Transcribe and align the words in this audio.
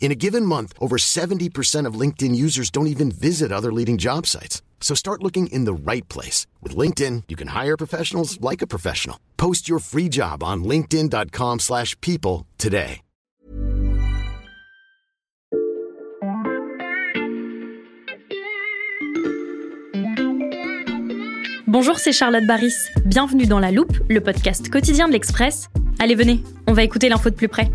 In 0.00 0.10
a 0.10 0.14
given 0.14 0.46
month, 0.46 0.72
over 0.80 0.96
70% 0.96 1.84
of 1.84 2.00
LinkedIn 2.00 2.34
users 2.34 2.70
don't 2.70 2.86
even 2.86 3.10
visit 3.10 3.52
other 3.52 3.70
leading 3.70 3.98
job 3.98 4.26
sites. 4.26 4.62
So 4.80 4.94
start 4.94 5.22
looking 5.22 5.48
in 5.48 5.66
the 5.66 5.74
right 5.74 6.08
place. 6.08 6.46
With 6.62 6.74
LinkedIn, 6.74 7.24
you 7.28 7.36
can 7.36 7.48
hire 7.48 7.76
professionals 7.76 8.40
like 8.40 8.62
a 8.62 8.66
professional. 8.66 9.18
Post 9.36 9.68
your 9.68 9.80
free 9.80 10.08
job 10.08 10.42
on 10.42 10.64
linkedin.com 10.64 11.58
slash 11.58 11.94
people 12.00 12.46
today. 12.56 13.02
Bonjour, 21.66 21.98
c'est 21.98 22.12
Charlotte 22.12 22.46
Baris. 22.46 22.72
Bienvenue 23.04 23.46
dans 23.46 23.58
La 23.58 23.70
Loupe, 23.70 23.92
le 24.08 24.20
podcast 24.22 24.70
quotidien 24.70 25.06
de 25.06 25.12
l'Express. 25.12 25.68
Allez, 25.98 26.14
venez, 26.14 26.42
on 26.66 26.72
va 26.72 26.82
écouter 26.82 27.10
l'info 27.10 27.28
de 27.28 27.34
plus 27.34 27.48
près. 27.48 27.70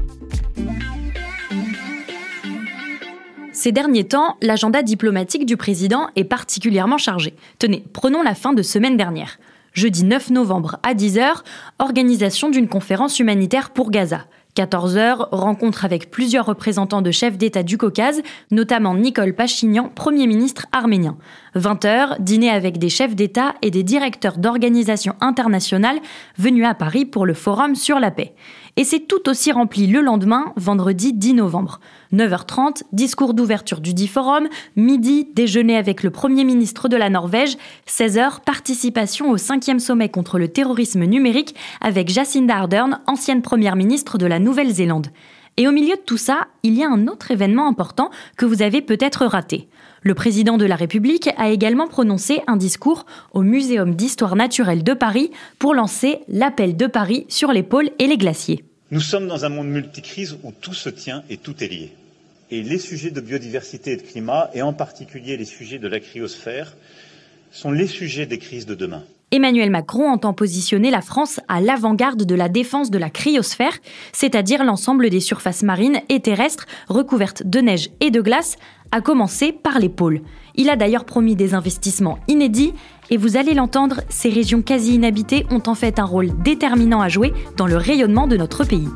Ces 3.64 3.72
derniers 3.72 4.04
temps, 4.04 4.36
l'agenda 4.42 4.84
diplomatique 4.84 5.46
du 5.46 5.56
président 5.56 6.08
est 6.18 6.26
particulièrement 6.26 6.98
chargé. 6.98 7.34
Tenez, 7.60 7.86
prenons 7.94 8.22
la 8.22 8.36
fin 8.36 8.52
de 8.52 8.62
semaine 8.62 8.98
dernière. 8.98 9.40
Jeudi 9.72 10.04
9 10.04 10.32
novembre 10.32 10.80
à 10.84 10.94
10h, 10.94 11.44
organisation 11.80 12.50
d'une 12.50 12.68
conférence 12.68 13.22
humanitaire 13.22 13.70
pour 13.70 13.90
Gaza. 13.90 14.26
14h, 14.58 15.30
rencontre 15.32 15.86
avec 15.86 16.12
plusieurs 16.12 16.46
représentants 16.46 17.02
de 17.02 17.10
chefs 17.12 17.38
d'État 17.38 17.64
du 17.64 17.78
Caucase, 17.78 18.22
notamment 18.52 18.96
Nicole 18.96 19.34
Pachignan, 19.34 19.90
Premier 19.96 20.28
ministre 20.28 20.66
arménien. 20.74 21.16
20h, 21.56 22.22
dîner 22.22 22.50
avec 22.50 22.78
des 22.78 22.90
chefs 22.90 23.16
d'État 23.16 23.56
et 23.62 23.72
des 23.72 23.84
directeurs 23.84 24.38
d'organisations 24.38 25.16
internationales 25.22 26.00
venus 26.38 26.66
à 26.66 26.76
Paris 26.76 27.06
pour 27.06 27.26
le 27.26 27.34
Forum 27.34 27.76
sur 27.76 28.00
la 28.00 28.12
paix. 28.12 28.34
Et 28.76 28.86
c'est 28.86 29.02
tout 29.02 29.30
aussi 29.30 29.52
rempli 29.52 29.86
le 29.86 30.02
lendemain, 30.02 30.52
vendredi 30.56 31.14
10 31.14 31.36
novembre. 31.36 31.80
9h30, 32.12 32.82
discours 32.92 33.36
d'ouverture 33.36 33.82
du 33.82 33.94
dit 33.94 34.08
forum, 34.08 34.48
midi, 34.76 35.28
déjeuner 35.32 35.78
avec 35.78 36.02
le 36.02 36.10
Premier 36.10 36.44
ministre 36.44 36.90
de 36.90 36.98
la 36.98 37.12
Norvège, 37.12 37.56
16h, 37.88 38.42
participation 38.44 39.30
au 39.30 39.38
5e 39.38 39.78
sommet 39.78 40.10
contre 40.10 40.40
le 40.40 40.48
terrorisme 40.48 41.04
numérique 41.04 41.54
avec 41.82 42.10
Jacinda 42.10 42.56
Ardern, 42.56 43.00
ancienne 43.06 43.44
Première 43.44 43.76
ministre 43.76 44.18
de 44.18 44.26
la 44.26 44.40
Nouvelle-Zélande. 44.40 45.08
Et 45.58 45.68
au 45.68 45.72
milieu 45.72 45.96
de 45.96 46.02
tout 46.02 46.18
ça, 46.18 46.48
il 46.64 46.74
y 46.74 46.84
a 46.84 46.90
un 46.90 47.08
autre 47.08 47.30
événement 47.30 47.68
important 47.68 48.10
que 48.38 48.48
vous 48.48 48.64
avez 48.64 48.82
peut-être 48.82 49.28
raté. 49.28 49.68
Le 50.02 50.16
président 50.16 50.58
de 50.58 50.66
la 50.66 50.76
République 50.76 51.30
a 51.38 51.50
également 51.50 51.88
prononcé 51.88 52.42
un 52.48 52.58
discours 52.58 53.06
au 53.34 53.42
Muséum 53.42 53.96
d'histoire 53.96 54.36
naturelle 54.36 54.84
de 54.84 54.94
Paris 54.94 55.32
pour 55.60 55.76
lancer 55.76 56.20
l'appel 56.28 56.76
de 56.76 56.88
Paris 56.88 57.26
sur 57.30 57.52
les 57.52 57.64
pôles 57.64 57.92
et 58.00 58.08
les 58.08 58.18
glaciers. 58.18 58.66
Nous 58.94 59.02
sommes 59.02 59.28
dans 59.28 59.44
un 59.44 59.50
monde 59.50 59.70
multicrise 59.70 60.38
où 60.44 60.52
tout 60.52 60.76
se 60.76 60.88
tient 60.88 61.24
et 61.28 61.38
tout 61.38 61.64
est 61.64 61.68
lié. 61.68 61.94
Et 62.52 62.62
les 62.62 62.78
sujets 62.78 63.10
de 63.10 63.22
biodiversité 63.22 63.94
et 63.94 63.98
de 63.98 64.04
climat, 64.04 64.52
et 64.54 64.62
en 64.62 64.72
particulier 64.72 65.36
les 65.36 65.46
sujets 65.46 65.80
de 65.80 65.88
la 65.88 66.00
cryosphère, 66.00 66.78
sont 67.52 67.72
les 67.72 67.88
sujets 67.88 68.28
des 68.28 68.38
crises 68.38 68.68
de 68.68 68.76
demain. 68.76 69.04
Emmanuel 69.34 69.72
Macron 69.72 70.12
entend 70.12 70.32
positionner 70.32 70.92
la 70.92 71.02
France 71.02 71.40
à 71.48 71.60
l'avant-garde 71.60 72.24
de 72.24 72.36
la 72.36 72.50
défense 72.50 72.92
de 72.92 73.00
la 73.00 73.10
cryosphère, 73.10 73.74
c'est-à-dire 74.12 74.64
l'ensemble 74.64 75.10
des 75.10 75.20
surfaces 75.20 75.64
marines 75.64 76.02
et 76.08 76.20
terrestres 76.20 76.68
recouvertes 76.88 77.42
de 77.44 77.60
neige 77.60 77.90
et 78.00 78.12
de 78.12 78.22
glace, 78.22 78.58
à 78.92 79.02
commencer 79.02 79.52
par 79.52 79.80
les 79.80 79.90
pôles. 79.90 80.22
Il 80.54 80.70
a 80.70 80.76
d'ailleurs 80.76 81.06
promis 81.06 81.36
des 81.36 81.56
investissements 81.56 82.20
inédits, 82.28 82.76
et 83.10 83.18
vous 83.18 83.36
allez 83.36 83.56
l'entendre, 83.56 84.02
ces 84.08 84.30
régions 84.30 84.62
quasi 84.62 84.94
inhabitées 84.94 85.48
ont 85.50 85.64
en 85.66 85.74
fait 85.74 85.98
un 85.98 86.06
rôle 86.06 86.30
déterminant 86.44 87.02
à 87.02 87.10
jouer 87.10 87.34
dans 87.58 87.66
le 87.66 87.78
rayonnement 87.78 88.28
de 88.28 88.38
notre 88.38 88.64
pays. 88.66 88.88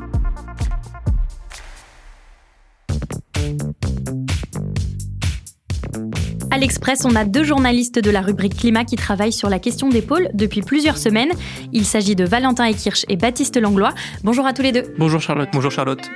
À 6.58 6.60
l'Express, 6.60 7.04
on 7.04 7.14
a 7.14 7.24
deux 7.24 7.44
journalistes 7.44 8.00
de 8.00 8.10
la 8.10 8.20
rubrique 8.20 8.56
climat 8.56 8.84
qui 8.84 8.96
travaillent 8.96 9.32
sur 9.32 9.48
la 9.48 9.60
question 9.60 9.90
des 9.90 10.02
pôles 10.02 10.28
depuis 10.34 10.60
plusieurs 10.60 10.98
semaines. 10.98 11.30
Il 11.72 11.84
s'agit 11.84 12.16
de 12.16 12.24
Valentin 12.24 12.64
Ekirch 12.64 13.04
et 13.08 13.14
Baptiste 13.14 13.56
Langlois. 13.60 13.94
Bonjour 14.24 14.44
à 14.44 14.52
tous 14.52 14.62
les 14.62 14.72
deux. 14.72 14.82
Bonjour 14.98 15.20
Charlotte. 15.20 15.48
Bonjour 15.52 15.70
Charlotte. 15.70 16.10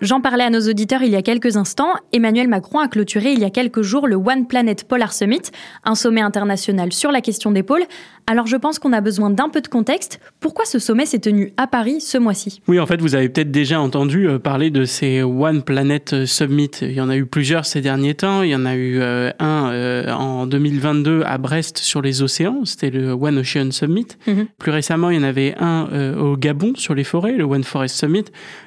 J'en 0.00 0.20
parlais 0.20 0.44
à 0.44 0.50
nos 0.50 0.60
auditeurs 0.60 1.02
il 1.02 1.10
y 1.10 1.16
a 1.16 1.22
quelques 1.22 1.56
instants. 1.56 1.92
Emmanuel 2.12 2.46
Macron 2.46 2.78
a 2.78 2.86
clôturé 2.88 3.32
il 3.32 3.38
y 3.40 3.44
a 3.44 3.50
quelques 3.50 3.82
jours 3.82 4.06
le 4.06 4.14
One 4.14 4.46
Planet 4.46 4.82
Polar 4.82 5.12
Summit, 5.12 5.42
un 5.84 5.96
sommet 5.96 6.20
international 6.22 6.92
sur 6.92 7.10
la 7.10 7.20
question 7.20 7.50
des 7.50 7.64
pôles. 7.64 7.84
Alors 8.30 8.46
je 8.46 8.56
pense 8.56 8.78
qu'on 8.78 8.92
a 8.92 9.00
besoin 9.00 9.30
d'un 9.30 9.48
peu 9.48 9.62
de 9.62 9.68
contexte. 9.68 10.20
Pourquoi 10.38 10.66
ce 10.66 10.78
sommet 10.78 11.06
s'est 11.06 11.18
tenu 11.18 11.54
à 11.56 11.66
Paris 11.66 12.02
ce 12.02 12.18
mois-ci? 12.18 12.60
Oui, 12.68 12.78
en 12.78 12.84
fait, 12.84 13.00
vous 13.00 13.14
avez 13.14 13.30
peut-être 13.30 13.50
déjà 13.50 13.80
entendu 13.80 14.28
euh, 14.28 14.38
parler 14.38 14.68
de 14.68 14.84
ces 14.84 15.22
One 15.22 15.62
Planet 15.62 16.12
euh, 16.12 16.26
Summit. 16.26 16.70
Il 16.82 16.92
y 16.92 17.00
en 17.00 17.08
a 17.08 17.16
eu 17.16 17.24
plusieurs 17.24 17.64
ces 17.64 17.80
derniers 17.80 18.12
temps. 18.12 18.42
Il 18.42 18.50
y 18.50 18.54
en 18.54 18.66
a 18.66 18.74
eu 18.74 18.98
euh, 19.00 19.30
un 19.38 20.12
en 20.12 20.46
2022 20.46 21.22
à 21.24 21.38
Brest 21.38 21.78
sur 21.78 22.02
les 22.02 22.20
océans. 22.20 22.66
C'était 22.66 22.90
le 22.90 23.12
One 23.12 23.38
Ocean 23.38 23.70
Summit. 23.70 24.08
Mhm. 24.26 24.48
Plus 24.58 24.72
récemment, 24.72 25.08
il 25.08 25.16
y 25.16 25.20
en 25.20 25.26
avait 25.26 25.54
un 25.58 25.88
au 26.18 26.36
Gabon 26.36 26.74
sur 26.74 26.94
les 26.94 27.04
forêts, 27.04 27.32
le 27.32 27.44
One 27.44 27.64
Forest 27.64 27.96
Summit. 27.96 28.26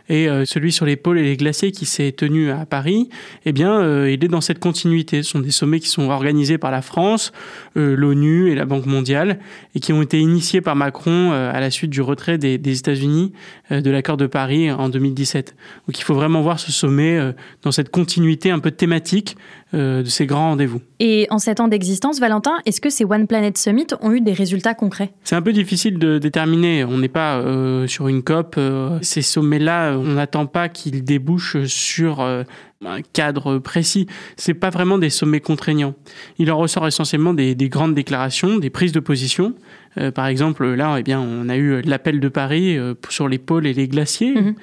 Et 0.10 0.28
celui 0.46 0.72
sur 0.72 0.86
les 0.86 0.96
pôles 0.96 1.20
et 1.20 1.24
les 1.24 1.38
glaciers 1.38 1.72
qui 1.72 1.86
s'est 1.86 2.12
tenu 2.12 2.52
à 2.52 2.66
Paris, 2.66 3.10
eh 3.46 3.52
bien, 3.54 4.06
il 4.08 4.24
est 4.24 4.28
dans 4.28 4.42
cette 4.42 4.60
continuité. 4.60 5.24
Ce 5.24 5.32
sont 5.32 5.40
des 5.40 5.52
sommets 5.52 5.80
qui 5.80 5.88
sont 5.88 6.10
organisés 6.10 6.58
par 6.58 6.72
la 6.72 6.82
France, 6.82 7.32
l'ONU 7.76 8.52
et 8.52 8.56
la 8.56 8.66
Banque 8.66 8.88
mondiale 8.88 9.40
et 9.76 9.80
qui 9.80 9.94
ont 9.94 10.02
été 10.02 10.20
initiés 10.20 10.62
par 10.62 10.76
Macron 10.76 11.32
euh, 11.32 11.52
à 11.54 11.60
la 11.60 11.72
suite 11.72 11.92
du 11.92 12.02
retrait 12.02 12.38
des, 12.38 12.56
États-Unis 12.56 13.34
euh, 13.72 13.82
de 13.82 13.90
l'accord 13.90 14.18
de 14.18 14.28
Paris 14.28 14.72
en 14.72 14.90
2017. 14.90 15.56
Donc 15.88 16.00
il 16.00 16.04
faut 16.04 16.14
vraiment 16.14 16.42
voir 16.42 16.60
ce 16.60 16.72
sommet 16.72 17.18
euh, 17.18 17.34
dans 17.62 17.72
cette 17.72 17.90
continuité 17.90 18.52
un 18.52 18.60
peu 18.60 18.72
thématique 18.72 19.38
de 19.74 20.04
ces 20.06 20.26
grands 20.26 20.50
rendez-vous. 20.50 20.82
Et 21.00 21.28
en 21.30 21.40
sept 21.40 21.60
ans 21.60 21.68
d'existence, 21.68 22.20
Valentin, 22.20 22.58
est-ce 22.66 22.82
que 22.82 22.90
ces 22.90 23.06
One 23.06 23.28
Planet 23.28 23.58
Summit 23.58 23.88
ont 24.02 24.12
eu 24.12 24.22
des 24.22 24.34
résultats 24.34 24.74
concrets? 24.74 25.12
C'est 25.24 25.36
un 25.36 25.42
peu 25.42 25.54
difficile 25.54 25.98
de 25.98 26.18
déterminer. 26.18 26.84
On 26.84 26.98
n'est 26.98 27.08
pas 27.08 27.42
sur 27.88 28.08
une 28.08 28.24
COP. 28.24 28.60
ces 29.02 29.22
sommets-là, 29.22 29.98
on 29.98 30.14
n'attend 30.14 30.46
pas 30.46 30.70
qu'ils 30.70 31.04
débouchent 31.04 31.64
sur 31.66 32.22
un 32.86 33.02
cadre 33.14 33.60
précis. 33.60 34.08
C'est 34.38 34.54
pas 34.54 34.70
vraiment 34.70 34.98
des 34.98 35.10
sommets 35.10 35.40
contraignants. 35.40 35.94
Il 36.38 36.52
en 36.52 36.58
ressort 36.58 36.88
essentiellement 36.88 37.34
des, 37.34 37.56
grandes 37.70 37.96
déclarations, 37.96 38.58
des 38.58 38.70
prises 38.70 38.92
de 38.92 39.00
position. 39.00 39.54
Euh, 39.98 40.12
par 40.12 40.28
exemple, 40.28 40.66
là, 40.66 40.98
eh 41.00 41.04
bien, 41.04 41.20
on 41.20 41.50
a 41.50 41.58
eu 41.58 41.82
l'appel 41.82 42.20
de 42.20 42.30
Paris 42.30 42.78
euh, 42.78 42.94
sur 43.10 43.28
les 43.28 43.38
pôles 43.38 43.68
et 43.68 43.74
les 43.74 43.88
glaciers. 43.88 44.36
Mhm. 44.36 44.56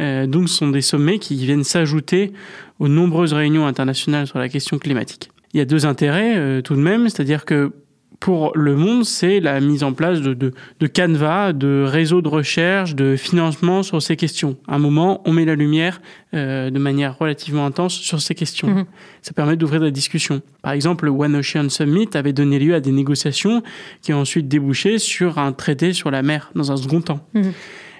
Euh, 0.00 0.26
donc, 0.26 0.48
ce 0.48 0.56
sont 0.56 0.68
des 0.68 0.82
sommets 0.82 1.18
qui 1.18 1.36
viennent 1.36 1.64
s'ajouter 1.64 2.32
aux 2.78 2.88
nombreuses 2.88 3.32
réunions 3.32 3.66
internationales 3.66 4.26
sur 4.26 4.38
la 4.38 4.48
question 4.48 4.78
climatique. 4.78 5.30
Il 5.54 5.58
y 5.58 5.60
a 5.60 5.64
deux 5.64 5.86
intérêts 5.86 6.60
tout 6.62 6.74
de 6.74 6.80
même, 6.80 7.08
c'est-à-dire 7.08 7.46
que 7.46 7.72
pour 8.20 8.56
le 8.56 8.76
monde, 8.76 9.04
c'est 9.04 9.40
la 9.40 9.60
mise 9.60 9.82
en 9.82 9.92
place 9.92 10.20
de, 10.20 10.34
de, 10.34 10.52
de 10.80 10.86
canevas, 10.86 11.52
de 11.52 11.84
réseaux 11.86 12.22
de 12.22 12.28
recherche, 12.28 12.94
de 12.94 13.16
financement 13.16 13.82
sur 13.82 14.00
ces 14.02 14.16
questions. 14.16 14.56
À 14.66 14.76
un 14.76 14.78
moment, 14.78 15.22
on 15.24 15.32
met 15.32 15.44
la 15.44 15.54
lumière 15.54 16.00
euh, 16.34 16.70
de 16.70 16.78
manière 16.78 17.18
relativement 17.18 17.66
intense 17.66 17.94
sur 17.94 18.20
ces 18.20 18.34
questions. 18.34 18.68
Mhm. 18.68 18.84
Ça 19.22 19.32
permet 19.32 19.56
d'ouvrir 19.56 19.80
la 19.80 19.90
discussion. 19.90 20.42
Par 20.62 20.72
exemple, 20.72 21.04
le 21.04 21.10
One 21.10 21.36
Ocean 21.36 21.68
Summit 21.68 22.08
avait 22.14 22.32
donné 22.32 22.58
lieu 22.58 22.74
à 22.74 22.80
des 22.80 22.92
négociations 22.92 23.62
qui 24.02 24.12
ont 24.12 24.20
ensuite 24.20 24.48
débouché 24.48 24.98
sur 24.98 25.38
un 25.38 25.52
traité 25.52 25.92
sur 25.92 26.10
la 26.10 26.22
mer 26.22 26.50
dans 26.54 26.72
un 26.72 26.76
second 26.76 27.00
temps. 27.00 27.20
Mhm. 27.34 27.52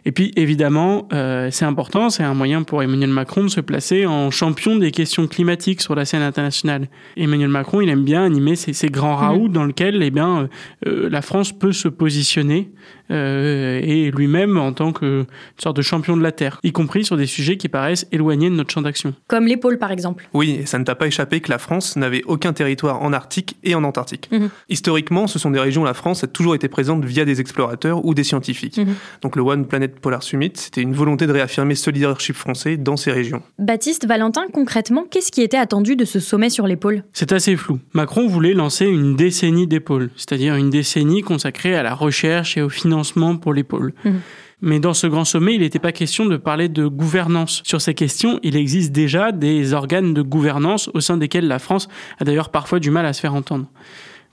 Et 0.06 0.12
puis 0.12 0.30
évidemment, 0.36 1.08
euh, 1.12 1.48
c'est 1.50 1.64
important, 1.64 2.10
c'est 2.10 2.22
un 2.22 2.32
moyen 2.32 2.62
pour 2.62 2.80
Emmanuel 2.80 3.10
Macron 3.10 3.42
de 3.42 3.48
se 3.48 3.60
placer 3.60 4.06
en 4.06 4.30
champion 4.30 4.76
des 4.76 4.92
questions 4.92 5.26
climatiques 5.26 5.82
sur 5.82 5.96
la 5.96 6.04
scène 6.04 6.22
internationale. 6.22 6.86
Emmanuel 7.16 7.48
Macron, 7.48 7.80
il 7.80 7.88
aime 7.88 8.04
bien 8.04 8.24
animer 8.24 8.54
ces, 8.54 8.72
ces 8.72 8.88
grands 8.88 9.16
raouts 9.16 9.48
dans 9.48 9.64
lesquels 9.64 10.00
eh 10.04 10.12
bien, 10.12 10.48
euh, 10.86 11.10
la 11.10 11.22
France 11.22 11.50
peut 11.50 11.72
se 11.72 11.88
positionner 11.88 12.70
euh, 13.10 13.80
et 13.82 14.10
lui-même 14.10 14.56
en 14.58 14.72
tant 14.72 14.92
que 14.92 15.26
sorte 15.58 15.76
de 15.76 15.82
champion 15.82 16.16
de 16.16 16.22
la 16.22 16.32
Terre, 16.32 16.58
y 16.62 16.72
compris 16.72 17.04
sur 17.04 17.16
des 17.16 17.26
sujets 17.26 17.56
qui 17.56 17.68
paraissent 17.68 18.06
éloignés 18.12 18.50
de 18.50 18.54
notre 18.54 18.70
champ 18.72 18.82
d'action. 18.82 19.14
Comme 19.28 19.46
les 19.46 19.56
pôles 19.56 19.78
par 19.78 19.92
exemple. 19.92 20.28
Oui, 20.34 20.58
et 20.60 20.66
ça 20.66 20.78
ne 20.78 20.84
t'a 20.84 20.94
pas 20.94 21.06
échappé 21.06 21.40
que 21.40 21.50
la 21.50 21.58
France 21.58 21.96
n'avait 21.96 22.22
aucun 22.24 22.52
territoire 22.52 23.02
en 23.02 23.12
Arctique 23.12 23.56
et 23.62 23.74
en 23.74 23.84
Antarctique. 23.84 24.28
Mhm. 24.32 24.50
Historiquement, 24.68 25.26
ce 25.26 25.38
sont 25.38 25.50
des 25.50 25.60
régions 25.60 25.82
où 25.82 25.84
la 25.86 25.94
France 25.94 26.24
a 26.24 26.26
toujours 26.26 26.54
été 26.54 26.68
présente 26.68 27.04
via 27.04 27.24
des 27.24 27.40
explorateurs 27.40 28.04
ou 28.04 28.14
des 28.14 28.24
scientifiques. 28.24 28.78
Mhm. 28.78 28.94
Donc 29.22 29.36
le 29.36 29.42
One 29.42 29.66
Planet 29.66 29.98
Polar 30.00 30.22
Summit, 30.22 30.52
c'était 30.54 30.82
une 30.82 30.94
volonté 30.94 31.26
de 31.26 31.32
réaffirmer 31.32 31.74
ce 31.74 31.90
leadership 31.90 32.36
français 32.36 32.76
dans 32.76 32.96
ces 32.96 33.12
régions. 33.12 33.42
Baptiste, 33.58 34.06
Valentin, 34.06 34.46
concrètement, 34.52 35.04
qu'est-ce 35.08 35.30
qui 35.30 35.42
était 35.42 35.56
attendu 35.56 35.96
de 35.96 36.04
ce 36.04 36.20
sommet 36.20 36.50
sur 36.50 36.66
les 36.66 36.76
pôles 36.76 37.04
C'est 37.12 37.32
assez 37.32 37.56
flou. 37.56 37.78
Macron 37.92 38.26
voulait 38.26 38.54
lancer 38.54 38.86
une 38.86 39.16
décennie 39.16 39.66
des 39.66 39.80
pôles, 39.80 40.10
c'est-à-dire 40.16 40.56
une 40.56 40.70
décennie 40.70 41.22
consacrée 41.22 41.76
à 41.76 41.82
la 41.82 41.94
recherche 41.94 42.56
et 42.56 42.62
au 42.62 42.68
financement 42.68 42.95
pour 43.40 43.52
les 43.52 43.64
pôles. 43.64 43.92
Mhm. 44.04 44.20
Mais 44.62 44.80
dans 44.80 44.94
ce 44.94 45.06
grand 45.06 45.24
sommet, 45.24 45.54
il 45.54 45.60
n'était 45.60 45.78
pas 45.78 45.92
question 45.92 46.24
de 46.24 46.36
parler 46.36 46.68
de 46.68 46.86
gouvernance. 46.86 47.60
Sur 47.64 47.80
ces 47.80 47.94
questions, 47.94 48.40
il 48.42 48.56
existe 48.56 48.90
déjà 48.90 49.30
des 49.30 49.74
organes 49.74 50.14
de 50.14 50.22
gouvernance 50.22 50.88
au 50.94 51.00
sein 51.00 51.18
desquels 51.18 51.46
la 51.46 51.58
France 51.58 51.88
a 52.18 52.24
d'ailleurs 52.24 52.48
parfois 52.48 52.80
du 52.80 52.90
mal 52.90 53.04
à 53.04 53.12
se 53.12 53.20
faire 53.20 53.34
entendre. 53.34 53.66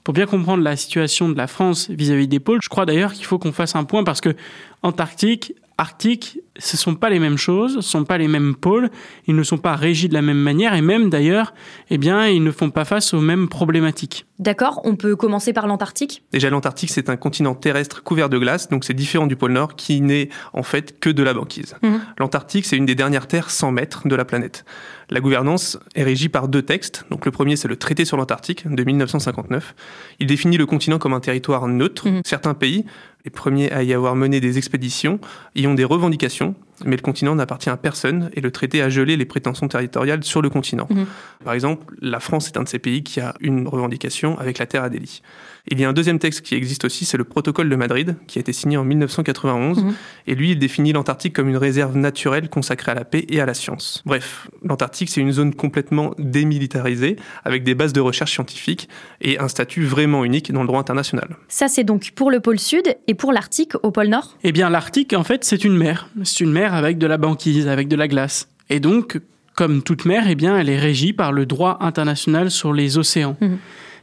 Pour 0.02 0.14
bien 0.14 0.26
comprendre 0.26 0.62
la 0.62 0.76
situation 0.76 1.28
de 1.28 1.36
la 1.36 1.46
France 1.46 1.90
vis-à-vis 1.90 2.28
des 2.28 2.40
pôles, 2.40 2.60
je 2.62 2.68
crois 2.68 2.86
d'ailleurs 2.86 3.12
qu'il 3.12 3.24
faut 3.24 3.38
qu'on 3.38 3.52
fasse 3.52 3.74
un 3.74 3.84
point 3.84 4.04
parce 4.04 4.20
que 4.20 4.34
Antarctique, 4.82 5.54
Arctique, 5.76 6.38
ce 6.56 6.76
sont 6.76 6.94
pas 6.94 7.10
les 7.10 7.18
mêmes 7.18 7.36
choses, 7.36 7.76
ce 7.76 7.80
sont 7.80 8.04
pas 8.04 8.16
les 8.16 8.28
mêmes 8.28 8.54
pôles, 8.54 8.90
ils 9.26 9.34
ne 9.34 9.42
sont 9.42 9.58
pas 9.58 9.74
régis 9.74 10.08
de 10.08 10.14
la 10.14 10.22
même 10.22 10.38
manière 10.38 10.74
et 10.74 10.82
même 10.82 11.10
d'ailleurs, 11.10 11.52
eh 11.90 11.98
bien, 11.98 12.28
ils 12.28 12.44
ne 12.44 12.52
font 12.52 12.70
pas 12.70 12.84
face 12.84 13.12
aux 13.12 13.20
mêmes 13.20 13.48
problématiques. 13.48 14.26
D'accord, 14.38 14.80
on 14.84 14.94
peut 14.94 15.16
commencer 15.16 15.52
par 15.52 15.66
l'Antarctique? 15.66 16.22
Déjà, 16.32 16.48
l'Antarctique, 16.50 16.90
c'est 16.90 17.08
un 17.08 17.16
continent 17.16 17.54
terrestre 17.56 18.04
couvert 18.04 18.28
de 18.28 18.38
glace, 18.38 18.68
donc 18.68 18.84
c'est 18.84 18.94
différent 18.94 19.26
du 19.26 19.34
pôle 19.34 19.52
Nord 19.52 19.74
qui 19.74 20.00
n'est 20.00 20.28
en 20.52 20.62
fait 20.62 21.00
que 21.00 21.10
de 21.10 21.22
la 21.24 21.34
banquise. 21.34 21.74
Mhm. 21.82 22.00
L'Antarctique, 22.18 22.66
c'est 22.66 22.76
une 22.76 22.86
des 22.86 22.94
dernières 22.94 23.26
terres 23.26 23.50
100 23.50 23.72
mètres 23.72 24.06
de 24.06 24.14
la 24.14 24.24
planète. 24.24 24.64
La 25.10 25.20
gouvernance 25.20 25.78
est 25.94 26.02
régie 26.02 26.28
par 26.28 26.48
deux 26.48 26.62
textes. 26.62 27.04
Donc 27.10 27.26
le 27.26 27.30
premier, 27.30 27.56
c'est 27.56 27.68
le 27.68 27.76
traité 27.76 28.04
sur 28.04 28.16
l'Antarctique 28.16 28.66
de 28.68 28.84
1959. 28.84 29.74
Il 30.20 30.26
définit 30.26 30.56
le 30.56 30.66
continent 30.66 30.98
comme 30.98 31.12
un 31.12 31.20
territoire 31.20 31.68
neutre. 31.68 32.08
Mhm. 32.08 32.22
Certains 32.24 32.54
pays, 32.54 32.84
les 33.24 33.30
premiers 33.30 33.72
à 33.72 33.82
y 33.82 33.94
avoir 33.94 34.14
mené 34.16 34.40
des 34.40 34.58
expéditions, 34.58 35.18
y 35.54 35.66
ont 35.66 35.74
des 35.74 35.84
revendications, 35.84 36.54
mais 36.84 36.96
le 36.96 37.02
continent 37.02 37.34
n'appartient 37.34 37.70
à 37.70 37.76
personne 37.76 38.30
et 38.34 38.40
le 38.40 38.50
traité 38.50 38.82
a 38.82 38.90
gelé 38.90 39.16
les 39.16 39.24
prétentions 39.24 39.66
territoriales 39.66 40.22
sur 40.24 40.42
le 40.42 40.50
continent. 40.50 40.86
Mhm. 40.90 41.06
Par 41.42 41.54
exemple, 41.54 41.94
la 42.02 42.20
France 42.20 42.48
est 42.48 42.58
un 42.58 42.64
de 42.64 42.68
ces 42.68 42.78
pays 42.78 43.02
qui 43.02 43.20
a 43.20 43.34
une 43.40 43.66
revendication 43.66 44.38
avec 44.38 44.58
la 44.58 44.66
terre 44.66 44.82
Adélie. 44.82 45.22
Il 45.70 45.80
y 45.80 45.84
a 45.84 45.88
un 45.88 45.94
deuxième 45.94 46.18
texte 46.18 46.42
qui 46.42 46.54
existe 46.54 46.84
aussi, 46.84 47.06
c'est 47.06 47.16
le 47.16 47.24
protocole 47.24 47.70
de 47.70 47.76
Madrid, 47.76 48.16
qui 48.26 48.38
a 48.38 48.40
été 48.40 48.52
signé 48.52 48.76
en 48.76 48.84
1991, 48.84 49.82
Mhm. 49.82 49.94
et 50.26 50.34
lui, 50.34 50.50
il 50.50 50.58
définit 50.58 50.92
l'Antarctique 50.92 51.32
comme 51.34 51.48
une 51.48 51.56
réserve 51.56 51.96
naturelle 51.96 52.50
consacrée 52.50 52.92
à 52.92 52.94
la 52.94 53.04
paix 53.06 53.24
et 53.30 53.40
à 53.40 53.46
la 53.46 53.54
science. 53.54 54.02
Bref, 54.04 54.48
l'Antarctique, 54.62 55.08
c'est 55.08 55.22
une 55.22 55.32
zone 55.32 55.54
complètement 55.54 56.14
démilitarisée, 56.18 57.16
avec 57.46 57.64
des 57.64 57.74
bases 57.74 57.94
de 57.94 58.00
recherche 58.00 58.32
scientifique 58.32 58.90
et 59.22 59.38
un 59.38 59.48
statut 59.48 59.84
vraiment 59.84 60.22
unique 60.24 60.52
dans 60.52 60.60
le 60.60 60.66
droit 60.66 60.80
international. 60.80 61.28
Ça, 61.48 61.68
c'est 61.68 61.84
donc 61.84 62.10
pour 62.14 62.30
le 62.30 62.40
pôle 62.40 62.58
Sud 62.58 62.94
et 63.08 63.14
pour 63.14 63.32
l'Arctique 63.32 63.72
au 63.82 63.90
pôle 63.90 64.08
Nord? 64.08 64.36
Eh 64.44 64.52
bien, 64.52 64.68
l'Arctique, 64.68 65.14
en 65.14 65.24
fait, 65.24 65.44
c'est 65.44 65.64
une 65.64 65.76
mer. 65.78 66.08
C'est 66.24 66.40
une 66.44 66.52
mer 66.52 66.74
avec 66.74 66.98
de 66.98 67.06
la 67.06 67.16
banquise, 67.16 67.68
avec 67.68 67.88
de 67.88 67.96
la 67.96 68.06
glace. 68.06 68.48
Et 68.68 68.80
donc, 68.80 69.18
comme 69.54 69.82
toute 69.82 70.04
mer, 70.04 70.24
eh 70.28 70.34
bien, 70.34 70.58
elle 70.58 70.68
est 70.68 70.78
régie 70.78 71.14
par 71.14 71.32
le 71.32 71.46
droit 71.46 71.78
international 71.80 72.50
sur 72.50 72.74
les 72.74 72.98
océans. 72.98 73.36
Mhm. 73.40 73.56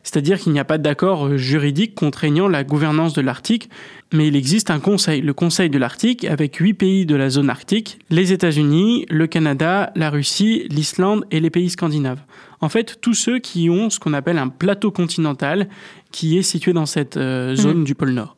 C'est-à-dire 0.04 0.40
qu'il 0.40 0.52
n'y 0.52 0.60
a 0.60 0.66
pas 0.66 0.78
d'accord 0.78 1.28
euh, 1.28 1.38
juridique 1.38 1.96
contraignant 1.96 2.48
la 2.48 2.64
gouvernance 2.64 3.14
de 3.14 3.22
l'Arctique, 3.22 3.70
mais 4.14 4.28
il 4.28 4.36
existe 4.36 4.70
un 4.70 4.80
conseil, 4.80 5.22
le 5.22 5.34
Conseil 5.34 5.70
de 5.70 5.78
l'Arctique, 5.78 6.26
avec 6.26 6.56
huit 6.58 6.74
pays 6.74 7.06
de 7.06 7.16
la 7.16 7.30
zone 7.30 7.50
arctique, 7.50 8.00
les 8.10 8.34
États-Unis, 8.34 9.06
le 9.10 9.28
Canada, 9.28 9.92
la 9.96 10.10
Russie, 10.10 10.68
l'Islande 10.70 11.26
et 11.32 11.40
les 11.40 11.50
pays 11.50 11.70
scandinaves. 11.70 12.22
En 12.60 12.70
fait, 12.70 13.00
tous 13.02 13.14
ceux 13.14 13.40
qui 13.40 13.70
ont 13.70 13.90
ce 13.90 14.00
qu'on 14.00 14.14
appelle 14.14 14.38
un 14.38 14.50
plateau 14.50 14.92
continental 14.92 15.68
qui 16.12 16.38
est 16.38 16.44
situé 16.44 16.74
dans 16.74 16.86
cette 16.86 17.18
euh, 17.18 17.56
zone 17.56 17.84
du 17.84 17.96
pôle 17.96 18.12
Nord. 18.12 18.36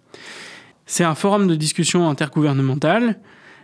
C'est 0.86 1.04
un 1.04 1.16
forum 1.16 1.48
de 1.48 1.56
discussion 1.56 2.10
intergouvernemental. 2.10 3.20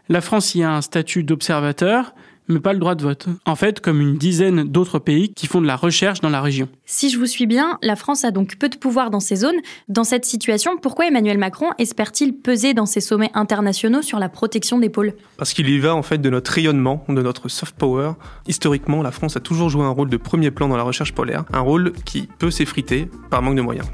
La 0.08 0.22
France 0.22 0.56
y 0.56 0.64
a 0.64 0.72
un 0.72 0.82
statut 0.82 1.24
d'observateur, 1.24 2.14
mais 2.50 2.60
pas 2.60 2.74
le 2.74 2.80
droit 2.80 2.96
de 2.96 3.04
vote. 3.04 3.28
En 3.46 3.56
fait, 3.56 3.80
comme 3.80 4.02
une 4.02 4.18
dizaine 4.18 4.64
d'autres 4.64 5.00
pays 5.00 5.34
qui 5.34 5.48
font 5.48 5.62
de 5.62 5.68
la 5.68 5.76
recherche 5.76 6.20
dans 6.20 6.30
la 6.30 6.42
région. 6.42 6.68
Si 6.86 7.10
je 7.10 7.18
vous 7.18 7.28
suis 7.28 7.46
bien, 7.46 7.78
la 7.82 7.96
France 7.96 8.26
a 8.26 8.32
donc 8.32 8.58
peu 8.58 8.68
de 8.68 8.76
pouvoir 8.76 9.12
dans 9.12 9.20
ces 9.20 9.38
zones. 9.38 9.58
Dans 9.88 10.04
cette 10.04 10.26
situation, 10.26 10.78
pourquoi 10.82 11.08
Emmanuel 11.08 11.38
Macron 11.38 11.70
espère-t-il 11.78 12.34
peser 12.34 12.74
dans 12.74 12.86
ces 12.86 13.02
sommets 13.02 13.32
internationaux 13.34 14.02
sur 14.02 14.20
la 14.20 14.30
protection 14.30 14.80
des 14.80 14.90
pôles? 14.90 15.14
Parce 15.38 15.54
qu'il 15.54 15.70
y 15.70 15.80
va 15.80 15.96
en 15.96 16.02
fait 16.02 16.18
de 16.18 16.30
notre 16.30 16.52
rayonnement, 16.52 17.06
de 17.08 17.22
notre 17.22 17.48
soft 17.50 17.76
power. 17.76 18.14
Historiquement, 18.48 19.02
la 19.04 19.12
France 19.12 19.38
a 19.38 19.40
toujours 19.40 19.70
joué 19.70 19.84
un 19.84 19.90
rôle 19.90 20.10
de 20.10 20.18
premier 20.18 20.52
plan 20.52 20.68
dans 20.68 20.78
la 20.78 20.84
recherche 20.84 21.14
polaire, 21.14 21.46
un 21.54 21.60
rôle 21.60 21.94
qui 22.06 22.28
peut 22.40 22.52
s'effriter 22.52 23.10
par 23.30 23.42
manque 23.42 23.56
de 23.56 23.62
moyens. 23.62 23.88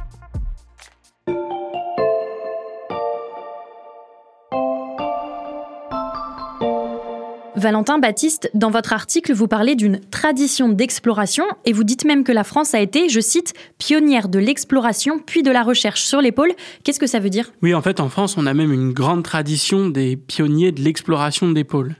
Valentin 7.65 7.97
Baptiste, 7.97 8.51
dans 8.53 8.69
votre 8.69 8.93
article, 8.93 9.33
vous 9.33 9.47
parlez 9.47 9.73
d'une 9.73 9.99
tradition 10.11 10.69
d'exploration 10.69 11.45
et 11.65 11.73
vous 11.73 11.83
dites 11.83 12.05
même 12.05 12.23
que 12.23 12.31
la 12.31 12.43
France 12.43 12.75
a 12.75 12.79
été, 12.79 13.09
je 13.09 13.19
cite, 13.19 13.55
pionnière 13.79 14.29
de 14.29 14.37
l'exploration 14.37 15.17
puis 15.17 15.41
de 15.41 15.49
la 15.49 15.63
recherche 15.63 16.03
sur 16.03 16.21
les 16.21 16.31
pôles. 16.31 16.51
Qu'est-ce 16.83 16.99
que 16.99 17.07
ça 17.07 17.17
veut 17.17 17.31
dire? 17.31 17.51
Oui, 17.63 17.73
en 17.73 17.81
fait, 17.81 17.99
en 17.99 18.09
France, 18.09 18.37
on 18.37 18.45
a 18.45 18.53
même 18.53 18.71
une 18.71 18.93
grande 18.93 19.23
tradition 19.23 19.89
des 19.89 20.15
pionniers 20.15 20.73
de 20.73 20.81
l'exploration 20.81 21.49
des 21.49 21.63
pôles. 21.63 21.95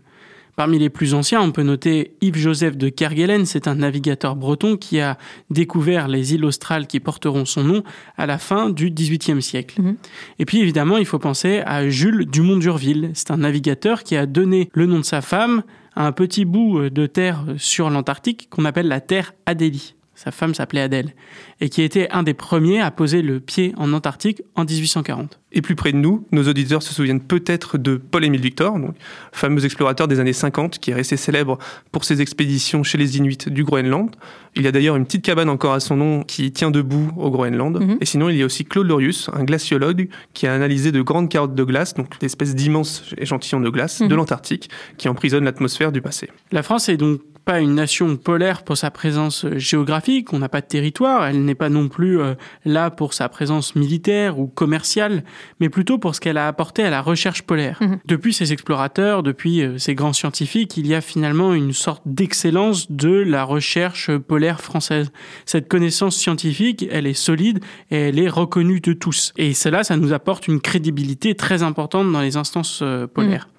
Parmi 0.56 0.80
les 0.80 0.90
plus 0.90 1.14
anciens, 1.14 1.42
on 1.42 1.52
peut 1.52 1.64
noter 1.64 2.16
Yves-Joseph 2.22 2.78
de 2.78 2.90
Kerguelen, 2.90 3.46
c'est 3.46 3.68
un 3.68 3.76
navigateur 3.76 4.36
breton 4.36 4.78
qui 4.78 5.00
a 5.00 5.18
découvert 5.50 6.08
les 6.08 6.34
îles 6.34 6.46
australes 6.46 6.88
qui 6.88 7.00
porteront 7.00 7.46
son 7.46 7.64
nom 7.64 7.84
à 8.18 8.26
la 8.26 8.38
fin 8.38 8.70
du 8.70 8.90
XVIIIe 8.90 9.42
siècle. 9.42 9.82
Mhm. 9.82 9.96
Et 10.40 10.46
puis 10.46 10.60
évidemment, 10.60 10.98
il 10.98 11.06
faut 11.06 11.20
penser 11.20 11.62
à 11.66 11.90
Jules 11.90 12.26
Dumont 12.26 12.58
d'Urville, 12.58 13.12
c'est 13.14 13.32
un 13.32 13.38
navigateur 13.38 14.04
qui 14.04 14.16
a 14.16 14.26
donné 14.26 14.70
le 14.74 14.86
nom 14.86 15.00
de 15.00 15.06
sa 15.06 15.22
femme 15.22 15.64
à 15.96 16.06
un 16.08 16.12
petit 16.12 16.46
bout 16.46 16.90
de 16.90 17.06
terre 17.06 17.46
sur 17.58 17.90
l'Antarctique 17.90 18.48
qu'on 18.50 18.66
appelle 18.66 18.88
la 18.88 19.02
terre 19.02 19.34
Adélie. 19.46 19.95
Sa 20.16 20.32
femme 20.32 20.54
s'appelait 20.54 20.82
Adèle, 20.82 21.14
et 21.60 21.70
qui 21.70 21.82
était 21.82 22.10
un 22.12 22.24
des 22.24 22.34
premiers 22.34 22.80
à 22.82 22.90
poser 22.90 23.22
le 23.22 23.40
pied 23.42 23.74
en 23.78 23.92
Antarctique 23.94 24.42
en 24.56 24.64
1840. 24.64 25.40
Et 25.52 25.62
plus 25.62 25.76
près 25.76 25.92
de 25.92 25.98
nous, 25.98 26.26
nos 26.32 26.48
auditeurs 26.48 26.82
se 26.84 26.94
souviennent 26.94 27.22
peut-être 27.22 27.78
de 27.78 27.96
Paul-Émile 27.96 28.42
Victor, 28.42 28.78
donc, 28.80 28.96
fameux 29.32 29.64
explorateur 29.66 30.08
des 30.08 30.20
années 30.20 30.34
50 30.34 30.80
qui 30.80 30.92
est 30.92 30.94
resté 30.94 31.16
célèbre 31.18 31.58
pour 31.92 32.04
ses 32.06 32.22
expéditions 32.22 32.84
chez 32.84 32.98
les 32.98 33.18
Inuits 33.18 33.38
du 33.48 33.64
Groenland. 33.64 34.10
Il 34.56 34.64
y 34.64 34.68
a 34.68 34.72
d'ailleurs 34.72 34.96
une 34.96 35.06
petite 35.06 35.22
cabane 35.24 35.50
encore 35.50 35.74
à 35.74 35.80
son 35.80 35.96
nom 35.98 36.24
qui 36.24 36.52
tient 36.52 36.72
debout 36.72 37.12
au 37.18 37.30
Groenland. 37.30 37.78
Mhm. 37.82 37.98
Et 38.02 38.06
sinon, 38.06 38.30
il 38.30 38.38
y 38.38 38.42
a 38.42 38.46
aussi 38.46 38.66
Claude 38.66 38.88
Lorius, 38.88 39.30
un 39.34 39.44
glaciologue 39.44 40.08
qui 40.34 40.48
a 40.48 40.54
analysé 40.54 40.92
de 40.92 41.02
grandes 41.02 41.30
carottes 41.30 41.56
de 41.56 41.64
glace, 41.64 41.94
donc 41.94 42.20
d'espèces 42.20 42.56
d'immenses 42.56 43.14
échantillons 43.18 43.60
de 43.62 43.70
glace 43.70 44.02
Mhm. 44.02 44.08
de 44.10 44.16
l'Antarctique 44.16 44.70
qui 44.98 45.08
emprisonnent 45.10 45.46
l'atmosphère 45.46 45.92
du 45.92 46.02
passé. 46.02 46.30
La 46.52 46.64
France 46.64 46.90
est 46.90 46.98
donc 46.98 47.22
pas 47.46 47.60
une 47.60 47.76
nation 47.76 48.18
polaire 48.18 48.64
pour 48.64 48.78
sa 48.78 48.92
présence 48.92 49.46
euh, 49.46 49.58
géographique, 49.58 50.34
on 50.34 50.40
n'a 50.40 50.50
pas 50.50 50.62
de 50.62 50.66
territoire, 50.66 51.26
elle 51.26 51.46
n'est 51.46 51.56
pas 51.56 51.70
non 51.70 51.88
plus 51.88 52.20
euh, 52.20 52.34
là 52.66 52.90
pour 52.90 53.14
sa 53.14 53.30
présence 53.30 53.76
militaire 53.76 54.40
ou 54.40 54.48
commerciale, 54.48 55.24
mais 55.60 55.70
plutôt 55.70 55.98
pour 55.98 56.16
ce 56.16 56.22
qu'elle 56.22 56.38
a 56.38 56.48
apporté 56.48 56.84
à 56.84 56.90
la 56.90 57.02
recherche 57.02 57.44
polaire. 57.44 57.78
Mhm. 57.82 58.00
Depuis 58.06 58.34
ces 58.34 58.52
explorateurs, 58.52 59.24
depuis 59.24 59.62
euh, 59.62 59.78
ces 59.78 59.96
grands 59.96 60.14
scientifiques, 60.14 60.76
il 60.78 60.88
y 60.88 60.96
a 60.96 61.02
finalement 61.02 61.54
une 61.54 61.74
sorte 61.74 62.02
d'excellence 62.06 62.92
de 62.92 63.10
la 63.10 63.44
recherche 63.44 64.16
polaire 64.18 64.60
française. 64.60 65.12
Cette 65.46 65.68
connaissance 65.68 66.16
scientifique, 66.16 66.88
elle 66.92 67.08
est 67.08 67.14
solide 67.14 67.60
et 67.92 68.10
elle 68.10 68.20
est 68.20 68.30
reconnue 68.30 68.80
de 68.80 68.94
tous. 68.94 69.34
Et 69.38 69.54
cela, 69.54 69.84
ça 69.84 69.98
nous 69.98 70.14
apporte 70.14 70.48
une 70.48 70.60
crédibilité 70.60 71.36
très 71.36 71.64
importante 71.64 72.12
dans 72.12 72.22
les 72.22 72.38
instances 72.38 72.80
euh, 72.82 73.08
polaires. 73.08 73.50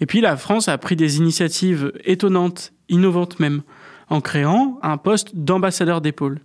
Et 0.00 0.06
puis 0.06 0.20
la 0.20 0.36
France 0.36 0.68
a 0.68 0.76
pris 0.78 0.96
des 0.96 1.18
initiatives 1.18 1.92
étonnantes, 2.04 2.72
innovantes 2.88 3.40
même, 3.40 3.62
en 4.08 4.20
créant 4.20 4.78
un 4.82 4.96
poste 4.96 5.34
d'ambassadeur 5.34 6.00
des 6.00 6.12
pôles. 6.12 6.40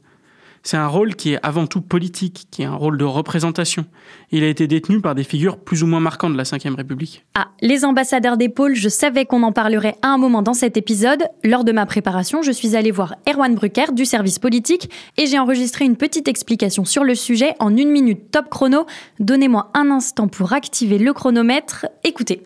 C'est 0.63 0.77
un 0.77 0.88
rôle 0.88 1.15
qui 1.15 1.33
est 1.33 1.39
avant 1.41 1.65
tout 1.65 1.81
politique, 1.81 2.48
qui 2.51 2.62
est 2.62 2.65
un 2.65 2.75
rôle 2.75 2.98
de 2.98 3.03
représentation. 3.03 3.86
Il 4.29 4.43
a 4.43 4.48
été 4.48 4.67
détenu 4.67 5.01
par 5.01 5.15
des 5.15 5.24
figures 5.24 5.57
plus 5.57 5.81
ou 5.81 5.88
moins 5.88 6.00
marquantes 6.00 6.33
de 6.33 6.38
la 6.38 6.43
Ve 6.43 6.75
République. 6.75 7.25
Ah, 7.33 7.48
les 7.62 7.83
ambassadeurs 7.83 8.38
des 8.38 8.48
pôles, 8.48 8.75
je 8.75 8.88
savais 8.88 9.25
qu'on 9.25 9.41
en 9.41 9.51
parlerait 9.51 9.95
à 10.03 10.10
un 10.10 10.17
moment 10.19 10.43
dans 10.43 10.53
cet 10.53 10.77
épisode. 10.77 11.24
Lors 11.43 11.63
de 11.63 11.71
ma 11.71 11.88
préparation, 11.88 12.43
je 12.43 12.51
suis 12.51 12.75
allée 12.75 12.91
voir 12.91 13.15
Erwan 13.27 13.55
Brucker 13.55 13.91
du 13.93 14.05
service 14.05 14.38
politique 14.38 14.91
et 15.17 15.25
j'ai 15.25 15.39
enregistré 15.39 15.86
une 15.86 15.98
petite 15.98 16.27
explication 16.27 16.86
sur 16.86 17.03
le 17.03 17.15
sujet 17.15 17.55
en 17.60 17.75
une 17.75 17.89
minute 17.89 18.29
top 18.29 18.50
chrono. 18.50 18.86
Donnez-moi 19.19 19.71
un 19.74 19.89
instant 19.89 20.27
pour 20.27 20.53
activer 20.53 21.00
le 21.00 21.12
chronomètre. 21.13 21.88
Écoutez. 22.03 22.43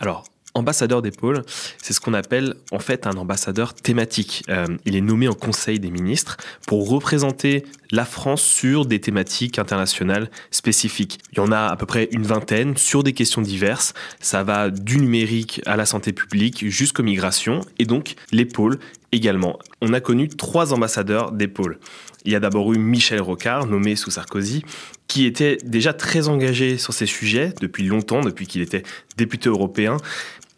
Alors, 0.00 0.24
ambassadeur 0.54 1.02
des 1.02 1.10
pôles, 1.10 1.42
c'est 1.82 1.92
ce 1.92 2.00
qu'on 2.00 2.14
appelle 2.14 2.54
en 2.72 2.78
fait 2.78 3.06
un 3.06 3.12
ambassadeur 3.12 3.74
thématique. 3.74 4.44
Euh, 4.48 4.66
il 4.84 4.96
est 4.96 5.00
nommé 5.00 5.28
en 5.28 5.34
Conseil 5.34 5.78
des 5.78 5.90
ministres 5.90 6.36
pour 6.66 6.88
représenter 6.88 7.64
la 7.90 8.04
France 8.04 8.42
sur 8.42 8.86
des 8.86 9.00
thématiques 9.00 9.58
internationales 9.58 10.30
spécifiques. 10.50 11.18
Il 11.32 11.38
y 11.38 11.40
en 11.40 11.52
a 11.52 11.68
à 11.68 11.76
peu 11.76 11.86
près 11.86 12.08
une 12.12 12.24
vingtaine 12.24 12.76
sur 12.76 13.02
des 13.02 13.12
questions 13.12 13.42
diverses. 13.42 13.94
Ça 14.20 14.42
va 14.42 14.70
du 14.70 14.98
numérique 14.98 15.60
à 15.66 15.76
la 15.76 15.86
santé 15.86 16.12
publique 16.12 16.68
jusqu'aux 16.68 17.02
migrations 17.02 17.60
et 17.78 17.84
donc 17.84 18.16
les 18.32 18.44
pôles 18.44 18.78
également. 19.12 19.58
On 19.80 19.92
a 19.92 20.00
connu 20.00 20.28
trois 20.28 20.72
ambassadeurs 20.72 21.32
des 21.32 21.48
pôles. 21.48 21.78
Il 22.24 22.32
y 22.32 22.34
a 22.36 22.40
d'abord 22.40 22.72
eu 22.72 22.78
Michel 22.78 23.20
Rocard, 23.20 23.66
nommé 23.66 23.96
sous 23.96 24.10
Sarkozy, 24.10 24.62
qui 25.08 25.24
était 25.24 25.56
déjà 25.64 25.94
très 25.94 26.28
engagé 26.28 26.76
sur 26.78 26.92
ces 26.92 27.06
sujets 27.06 27.52
depuis 27.60 27.84
longtemps, 27.84 28.20
depuis 28.20 28.46
qu'il 28.46 28.60
était 28.60 28.82
député 29.16 29.48
européen. 29.48 29.96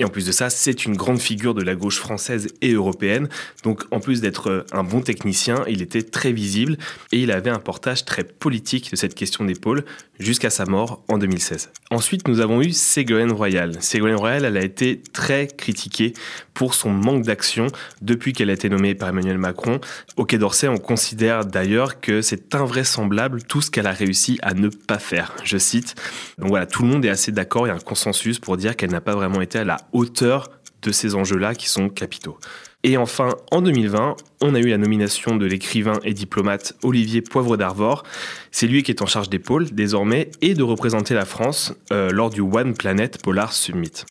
Et 0.01 0.05
en 0.05 0.09
plus 0.09 0.25
de 0.25 0.33
ça, 0.33 0.49
c'est 0.49 0.87
une 0.87 0.97
grande 0.97 1.21
figure 1.21 1.53
de 1.53 1.61
la 1.61 1.75
gauche 1.75 1.99
française 1.99 2.49
et 2.63 2.73
européenne. 2.73 3.29
Donc 3.65 3.85
en 3.91 4.01
plus 4.01 4.23
d'être 4.23 4.49
euh, 4.49 4.65
un 4.73 4.83
bon 4.83 5.03
technicien, 5.03 5.63
il 5.69 5.83
était 5.83 6.03
très 6.03 6.33
visible 6.33 6.79
et 7.13 7.19
il 7.19 7.31
avait 7.31 7.51
un 7.51 7.59
portage 7.59 8.07
très 8.07 8.25
politique 8.25 8.91
de 8.91 8.97
cette 8.97 9.15
question 9.15 9.45
d'épaule 9.45 9.85
jusqu'à 10.19 10.49
sa 10.49 10.65
mort 10.65 11.03
en 11.09 11.19
2016. 11.19 11.71
Ensuite, 11.91 12.29
nous 12.29 12.41
avons 12.41 12.63
eu 12.63 12.73
Ségolène 12.73 13.33
Royal. 13.33 13.75
Ségolène 13.81 14.17
Royal, 14.17 14.45
elle 14.47 14.57
a 14.57 14.65
été 14.65 15.03
très 15.13 15.47
critiquée 15.49 16.15
pour 16.55 16.75
son 16.75 16.91
manque 16.91 17.25
d'action 17.25 17.67
depuis 18.01 18.33
qu'elle 18.33 18.51
a 18.51 18.53
été 18.53 18.69
nommée 18.69 18.95
par 18.95 19.09
Emmanuel 19.09 19.39
Macron. 19.39 19.81
Au 20.17 20.25
Quai 20.25 20.39
d'Orsay, 20.39 20.69
on 20.69 20.79
considère 20.79 21.45
d'ailleurs 21.45 22.01
que 22.01 22.23
c'est 22.23 22.55
invraisemblable 22.55 23.43
tout 23.43 23.61
ce 23.61 23.71
qu'elle 23.71 23.87
a 23.87 23.93
réussi 23.93 24.39
à 24.43 24.55
ne 24.55 24.69
pas 24.69 24.99
faire. 24.99 25.35
Je 25.43 25.59
cite. 25.59 25.95
Donc 26.39 26.49
voilà, 26.49 26.67
tout 26.67 26.83
le 26.83 26.89
monde 26.89 27.05
est 27.05 27.11
assez 27.11 27.33
d'accord, 27.33 27.67
il 27.67 27.71
y 27.71 27.73
a 27.73 27.77
un 27.77 27.81
consensus 27.81 28.39
pour 28.39 28.57
dire 28.57 28.77
qu'elle 28.77 28.91
n'a 28.91 29.01
pas 29.01 29.15
vraiment 29.15 29.41
été 29.41 29.59
à 29.59 29.65
la 29.65 29.79
hauteur 29.93 30.51
de 30.83 30.93
ces 30.93 31.15
enjeux-là 31.15 31.55
qui 31.55 31.69
sont 31.69 31.89
capitaux. 31.89 32.39
Et 32.83 32.97
enfin, 32.97 33.35
en 33.51 33.61
2020, 33.61 34.17
on 34.41 34.55
a 34.55 34.59
eu 34.59 34.69
la 34.69 34.79
nomination 34.79 35.37
de 35.37 35.45
l'écrivain 35.45 35.99
et 36.03 36.15
diplomate 36.15 36.75
Olivier 36.83 37.21
Poivre 37.21 37.59
d'Arvor. 37.59 38.05
C'est 38.51 38.67
lui 38.67 38.83
qui 38.83 38.91
est 38.91 39.03
en 39.03 39.07
charge 39.07 39.29
des 39.29 39.39
pôles 39.39 39.71
désormais 39.71 40.31
et 40.41 40.55
de 40.55 40.63
représenter 40.63 41.13
la 41.13 41.27
France 41.27 41.75
euh, 41.93 42.11
lors 42.11 42.31
du 42.31 42.41
One 42.41 42.75
Planet 42.75 43.23
Polar 43.23 43.53
Summit. 43.53 44.05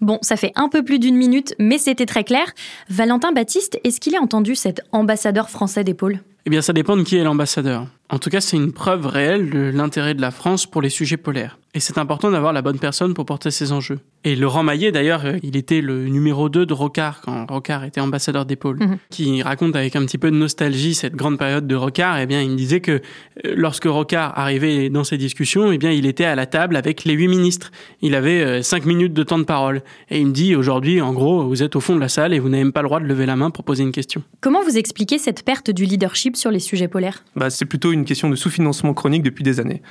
Bon, 0.00 0.18
ça 0.22 0.36
fait 0.36 0.52
un 0.56 0.68
peu 0.68 0.84
plus 0.84 0.98
d'une 0.98 1.16
minute, 1.16 1.54
mais 1.58 1.78
c'était 1.78 2.04
très 2.04 2.24
clair. 2.24 2.52
Valentin 2.90 3.32
Baptiste, 3.32 3.78
est-ce 3.84 4.00
qu'il 4.00 4.16
a 4.16 4.20
entendu 4.20 4.56
cet 4.56 4.82
ambassadeur 4.92 5.48
français 5.48 5.84
des 5.84 5.94
pôles? 5.94 6.20
Eh 6.46 6.50
bien, 6.50 6.62
ça 6.62 6.72
dépend 6.72 6.96
de 6.96 7.02
qui 7.02 7.16
est 7.16 7.24
l'ambassadeur. 7.24 7.86
En 8.08 8.18
tout 8.18 8.30
cas, 8.30 8.40
c'est 8.40 8.56
une 8.56 8.72
preuve 8.72 9.06
réelle 9.06 9.50
de 9.50 9.70
l'intérêt 9.74 10.14
de 10.14 10.20
la 10.20 10.30
France 10.30 10.66
pour 10.66 10.82
les 10.82 10.90
sujets 10.90 11.16
polaires. 11.16 11.58
Et 11.74 11.80
c'est 11.80 11.98
important 11.98 12.30
d'avoir 12.30 12.52
la 12.52 12.62
bonne 12.62 12.78
personne 12.78 13.14
pour 13.14 13.26
porter 13.26 13.50
ces 13.50 13.72
enjeux. 13.72 13.98
Et 14.26 14.34
Laurent 14.34 14.64
Maillet, 14.64 14.90
d'ailleurs, 14.90 15.24
euh, 15.24 15.36
il 15.44 15.56
était 15.56 15.80
le 15.80 16.08
numéro 16.08 16.48
2 16.48 16.66
de 16.66 16.72
Rocard 16.72 17.20
quand 17.20 17.46
Rocard 17.48 17.84
était 17.84 18.00
ambassadeur 18.00 18.44
d'épaule, 18.44 18.76
mhm. 18.80 18.98
qui 19.08 19.40
raconte 19.40 19.76
avec 19.76 19.94
un 19.94 20.04
petit 20.04 20.18
peu 20.18 20.32
de 20.32 20.36
nostalgie 20.36 20.94
cette 20.94 21.14
grande 21.14 21.38
période 21.38 21.68
de 21.68 21.76
Rocard. 21.76 22.18
Eh 22.18 22.26
bien, 22.26 22.42
il 22.42 22.50
me 22.50 22.56
disait 22.56 22.80
que 22.80 22.90
euh, 22.90 23.00
lorsque 23.54 23.84
Rocard 23.84 24.36
arrivait 24.36 24.90
dans 24.90 25.04
ces 25.04 25.16
discussions, 25.16 25.70
eh 25.70 25.78
bien, 25.78 25.92
il 25.92 26.06
était 26.06 26.24
à 26.24 26.34
la 26.34 26.46
table 26.46 26.74
avec 26.74 27.04
les 27.04 27.14
huit 27.14 27.28
ministres. 27.28 27.70
Il 28.02 28.16
avait 28.16 28.64
5 28.64 28.82
euh, 28.82 28.88
minutes 28.88 29.12
de 29.12 29.22
temps 29.22 29.38
de 29.38 29.44
parole. 29.44 29.82
Et 30.10 30.18
il 30.18 30.26
me 30.26 30.32
dit, 30.32 30.56
aujourd'hui, 30.56 31.00
en 31.00 31.12
gros, 31.12 31.46
vous 31.46 31.62
êtes 31.62 31.76
au 31.76 31.80
fond 31.80 31.94
de 31.94 32.00
la 32.00 32.08
salle 32.08 32.34
et 32.34 32.40
vous 32.40 32.48
n'avez 32.48 32.64
même 32.64 32.72
pas 32.72 32.82
le 32.82 32.88
droit 32.88 32.98
de 32.98 33.06
lever 33.06 33.26
la 33.26 33.36
main 33.36 33.50
pour 33.50 33.62
poser 33.62 33.84
une 33.84 33.92
question. 33.92 34.24
Comment 34.40 34.64
vous 34.64 34.76
expliquez 34.76 35.18
cette 35.18 35.44
perte 35.44 35.70
du 35.70 35.84
leadership 35.84 36.34
sur 36.34 36.50
les 36.50 36.58
sujets 36.58 36.88
polaires? 36.88 37.22
Bah, 37.36 37.48
C'est 37.48 37.64
plutôt 37.64 37.92
une 37.92 38.04
question 38.04 38.28
de 38.28 38.34
sous-financement 38.34 38.92
chronique 38.92 39.22
depuis 39.22 39.44
des 39.44 39.60
années. 39.60 39.82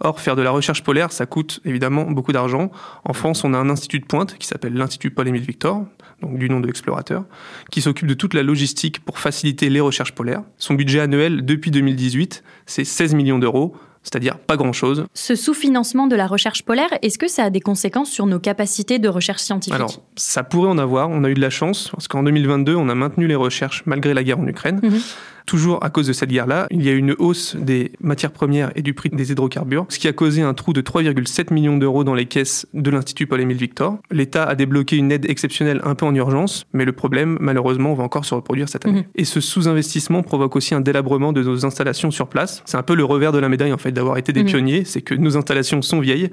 Or, 0.00 0.20
faire 0.20 0.34
de 0.34 0.42
la 0.42 0.50
recherche 0.50 0.82
polaire, 0.82 1.12
ça 1.12 1.26
coûte 1.26 1.60
évidemment 1.64 2.10
beaucoup 2.10 2.32
d'argent. 2.32 2.70
En 3.04 3.12
France, 3.12 3.44
on 3.44 3.54
a 3.54 3.58
un 3.58 3.70
institut 3.70 3.83
de 3.88 4.04
pointe 4.04 4.36
qui 4.38 4.46
s'appelle 4.46 4.74
l'Institut 4.74 5.10
Paul-Émile 5.10 5.42
Victor, 5.42 5.84
donc 6.22 6.38
du 6.38 6.48
nom 6.48 6.60
de 6.60 6.66
l'explorateur, 6.66 7.24
qui 7.70 7.80
s'occupe 7.82 8.06
de 8.06 8.14
toute 8.14 8.34
la 8.34 8.42
logistique 8.42 9.04
pour 9.04 9.18
faciliter 9.18 9.68
les 9.68 9.80
recherches 9.80 10.12
polaires. 10.12 10.42
Son 10.58 10.74
budget 10.74 11.00
annuel 11.00 11.44
depuis 11.44 11.70
2018, 11.70 12.42
c'est 12.66 12.84
16 12.84 13.14
millions 13.14 13.38
d'euros 13.38 13.74
c'est-à-dire 14.04 14.38
pas 14.38 14.56
grand-chose. 14.56 15.06
Ce 15.14 15.34
sous-financement 15.34 16.06
de 16.06 16.14
la 16.14 16.26
recherche 16.26 16.62
polaire, 16.62 16.90
est-ce 17.00 17.18
que 17.18 17.26
ça 17.26 17.44
a 17.44 17.50
des 17.50 17.60
conséquences 17.60 18.10
sur 18.10 18.26
nos 18.26 18.38
capacités 18.38 18.98
de 18.98 19.08
recherche 19.08 19.40
scientifique? 19.40 19.74
Alors, 19.74 20.02
ça 20.16 20.44
pourrait 20.44 20.68
en 20.68 20.76
avoir. 20.76 21.08
On 21.08 21.24
a 21.24 21.30
eu 21.30 21.34
de 21.34 21.40
la 21.40 21.50
chance, 21.50 21.88
parce 21.90 22.06
qu'en 22.06 22.22
2022, 22.22 22.74
on 22.76 22.90
a 22.90 22.94
maintenu 22.94 23.26
les 23.26 23.34
recherches 23.34 23.82
malgré 23.86 24.12
la 24.12 24.22
guerre 24.22 24.38
en 24.38 24.46
Ukraine. 24.46 24.78
Mhm. 24.82 25.00
Toujours 25.46 25.84
à 25.84 25.90
cause 25.90 26.06
de 26.06 26.12
cette 26.12 26.30
guerre-là, 26.30 26.66
il 26.70 26.82
y 26.82 26.88
a 26.88 26.92
eu 26.92 26.96
une 26.96 27.14
hausse 27.18 27.54
des 27.56 27.92
matières 28.00 28.30
premières 28.30 28.70
et 28.76 28.82
du 28.82 28.94
prix 28.94 29.10
des 29.10 29.30
hydrocarbures, 29.30 29.84
ce 29.90 29.98
qui 29.98 30.08
a 30.08 30.12
causé 30.12 30.40
un 30.40 30.54
trou 30.54 30.72
de 30.72 30.80
3,7 30.80 31.52
millions 31.52 31.76
d'euros 31.76 32.02
dans 32.02 32.14
les 32.14 32.24
caisses 32.24 32.66
de 32.72 32.90
l'Institut 32.90 33.26
Paul-Émile 33.26 33.58
Victor. 33.58 33.98
L'État 34.10 34.44
a 34.44 34.54
débloqué 34.54 34.96
une 34.96 35.12
aide 35.12 35.28
exceptionnelle 35.28 35.82
un 35.84 35.94
peu 35.94 36.06
en 36.06 36.14
urgence, 36.14 36.64
mais 36.72 36.86
le 36.86 36.92
problème, 36.92 37.36
malheureusement, 37.40 37.92
va 37.92 38.04
encore 38.04 38.24
se 38.24 38.34
reproduire 38.34 38.68
cette 38.70 38.86
année. 38.86 39.00
Mhm. 39.00 39.06
Et 39.16 39.24
ce 39.24 39.40
sous-investissement 39.40 40.22
provoque 40.22 40.56
aussi 40.56 40.74
un 40.74 40.80
délabrement 40.80 41.32
de 41.32 41.42
nos 41.42 41.66
installations 41.66 42.10
sur 42.10 42.28
place. 42.28 42.62
C'est 42.64 42.78
un 42.78 42.82
peu 42.82 42.94
le 42.94 43.04
revers 43.04 43.32
de 43.32 43.38
la 43.38 43.50
médaille, 43.50 43.72
en 43.72 43.78
fait, 43.78 43.92
d'avoir 43.92 44.16
été 44.16 44.32
des 44.32 44.44
mhm. 44.44 44.48
pionniers, 44.48 44.84
c'est 44.84 45.02
que 45.02 45.14
nos 45.14 45.36
installations 45.36 45.82
sont 45.82 46.00
vieilles. 46.00 46.30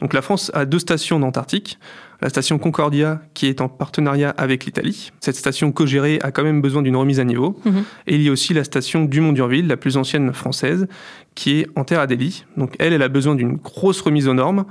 Donc 0.00 0.14
la 0.14 0.22
France 0.22 0.50
a 0.54 0.64
deux 0.64 0.78
stations 0.78 1.20
d'Antarctique 1.20 1.78
la 2.24 2.30
station 2.30 2.58
Concordia 2.58 3.20
qui 3.34 3.46
est 3.46 3.60
en 3.60 3.68
partenariat 3.68 4.30
avec 4.30 4.64
l'Italie. 4.64 5.12
Cette 5.20 5.36
station 5.36 5.72
co-gérée 5.72 6.18
a 6.22 6.30
quand 6.30 6.42
même 6.42 6.62
besoin 6.62 6.80
d'une 6.80 6.96
remise 6.96 7.20
à 7.20 7.24
niveau. 7.24 7.60
Mhm. 7.66 7.84
Et 8.06 8.14
il 8.14 8.22
y 8.22 8.28
a 8.28 8.32
aussi 8.32 8.53
la 8.54 8.64
station 8.64 9.04
Dumont-Durville, 9.04 9.66
la 9.66 9.76
plus 9.76 9.96
ancienne 9.96 10.32
française, 10.32 10.86
qui 11.34 11.60
est 11.60 11.66
en 11.76 11.84
terre 11.84 12.00
à 12.00 12.06
Delhi. 12.06 12.44
Donc 12.56 12.74
elle, 12.78 12.92
elle 12.92 13.02
a 13.02 13.08
besoin 13.08 13.34
d'une 13.34 13.56
grosse 13.56 14.00
remise 14.00 14.28
aux 14.28 14.34
normes. 14.34 14.64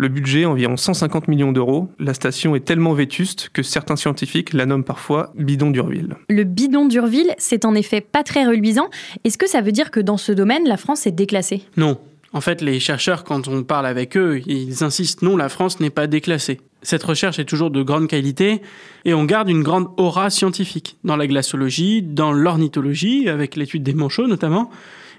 Le 0.00 0.08
budget, 0.08 0.44
environ 0.44 0.76
150 0.76 1.26
millions 1.26 1.50
d'euros. 1.50 1.90
La 1.98 2.14
station 2.14 2.54
est 2.54 2.64
tellement 2.64 2.92
vétuste 2.92 3.50
que 3.52 3.64
certains 3.64 3.96
scientifiques 3.96 4.52
la 4.52 4.64
nomment 4.64 4.84
parfois 4.84 5.32
bidon 5.36 5.70
d'Urville. 5.70 6.14
Le 6.28 6.44
bidon 6.44 6.86
d'Urville, 6.86 7.34
c'est 7.38 7.64
en 7.64 7.74
effet 7.74 8.00
pas 8.00 8.22
très 8.22 8.46
reluisant. 8.46 8.90
Est-ce 9.24 9.38
que 9.38 9.48
ça 9.48 9.60
veut 9.60 9.72
dire 9.72 9.90
que 9.90 9.98
dans 9.98 10.16
ce 10.16 10.30
domaine, 10.30 10.68
la 10.68 10.76
France 10.76 11.06
est 11.08 11.12
déclassée? 11.12 11.62
Non. 11.76 11.98
En 12.32 12.40
fait, 12.40 12.60
les 12.60 12.78
chercheurs, 12.78 13.24
quand 13.24 13.48
on 13.48 13.64
parle 13.64 13.86
avec 13.86 14.16
eux, 14.16 14.40
ils 14.46 14.84
insistent 14.84 15.22
non, 15.22 15.36
la 15.36 15.48
France 15.48 15.80
n'est 15.80 15.90
pas 15.90 16.06
déclassée. 16.06 16.60
Cette 16.82 17.02
recherche 17.02 17.38
est 17.38 17.44
toujours 17.44 17.70
de 17.70 17.82
grande 17.82 18.06
qualité 18.06 18.62
et 19.04 19.14
on 19.14 19.24
garde 19.24 19.48
une 19.48 19.62
grande 19.62 19.88
aura 19.96 20.30
scientifique 20.30 20.96
dans 21.02 21.16
la 21.16 21.26
glaciologie, 21.26 22.02
dans 22.02 22.32
l'ornithologie, 22.32 23.28
avec 23.28 23.56
l'étude 23.56 23.82
des 23.82 23.94
manchots 23.94 24.28
notamment 24.28 24.70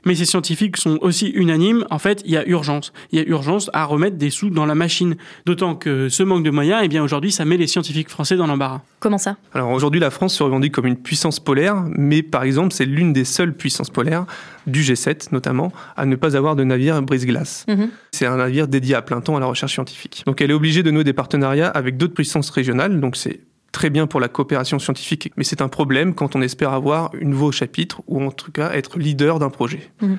mais 0.05 0.15
ces 0.15 0.25
scientifiques 0.25 0.77
sont 0.77 0.97
aussi 1.01 1.27
unanimes. 1.27 1.85
En 1.89 1.99
fait, 1.99 2.21
il 2.25 2.31
y 2.31 2.37
a 2.37 2.47
urgence. 2.47 2.93
Il 3.11 3.19
y 3.19 3.21
a 3.21 3.25
urgence 3.25 3.69
à 3.73 3.85
remettre 3.85 4.17
des 4.17 4.29
sous 4.29 4.49
dans 4.49 4.65
la 4.65 4.75
machine. 4.75 5.15
D'autant 5.45 5.75
que 5.75 6.09
ce 6.09 6.23
manque 6.23 6.43
de 6.43 6.51
moyens, 6.51 6.81
eh 6.83 6.87
bien 6.87 7.03
aujourd'hui, 7.03 7.31
ça 7.31 7.45
met 7.45 7.57
les 7.57 7.67
scientifiques 7.67 8.09
français 8.09 8.35
dans 8.35 8.47
l'embarras. 8.47 8.81
Comment 8.99 9.17
ça? 9.17 9.37
Alors 9.53 9.71
aujourd'hui, 9.71 9.99
la 9.99 10.09
France 10.09 10.35
se 10.35 10.43
revendique 10.43 10.73
comme 10.73 10.85
une 10.85 10.97
puissance 10.97 11.39
polaire, 11.39 11.83
mais 11.97 12.21
par 12.21 12.43
exemple, 12.43 12.73
c'est 12.73 12.85
l'une 12.85 13.13
des 13.13 13.25
seules 13.25 13.53
puissances 13.53 13.89
polaires 13.89 14.25
du 14.67 14.81
G7 14.81 15.29
notamment, 15.31 15.71
à 15.95 16.05
ne 16.05 16.15
pas 16.15 16.35
avoir 16.35 16.55
de 16.55 16.63
navire 16.63 17.01
brise-glace. 17.01 17.65
Mhm. 17.67 17.89
C'est 18.11 18.25
un 18.25 18.37
navire 18.37 18.67
dédié 18.67 18.95
à 18.95 19.01
plein 19.01 19.21
temps 19.21 19.35
à 19.35 19.39
la 19.39 19.45
recherche 19.45 19.73
scientifique. 19.73 20.23
Donc 20.25 20.41
elle 20.41 20.51
est 20.51 20.53
obligée 20.53 20.83
de 20.83 20.91
nouer 20.91 21.03
des 21.03 21.13
partenariats 21.13 21.69
avec 21.69 21.97
d'autres 21.97 22.13
puissances 22.13 22.49
régionales, 22.49 22.99
donc 22.99 23.15
c'est 23.15 23.41
très 23.71 23.89
bien 23.89 24.07
pour 24.07 24.19
la 24.19 24.27
coopération 24.27 24.79
scientifique, 24.79 25.31
mais 25.37 25.43
c'est 25.43 25.61
un 25.61 25.67
problème 25.67 26.13
quand 26.13 26.35
on 26.35 26.41
espère 26.41 26.73
avoir 26.73 27.11
une 27.15 27.33
voix 27.33 27.49
au 27.49 27.51
chapitre 27.51 28.01
ou 28.07 28.23
en 28.23 28.31
tout 28.31 28.51
cas 28.51 28.71
être 28.71 28.99
leader 28.99 29.39
d'un 29.39 29.49
projet. 29.49 29.91
Mmh. 30.01 30.15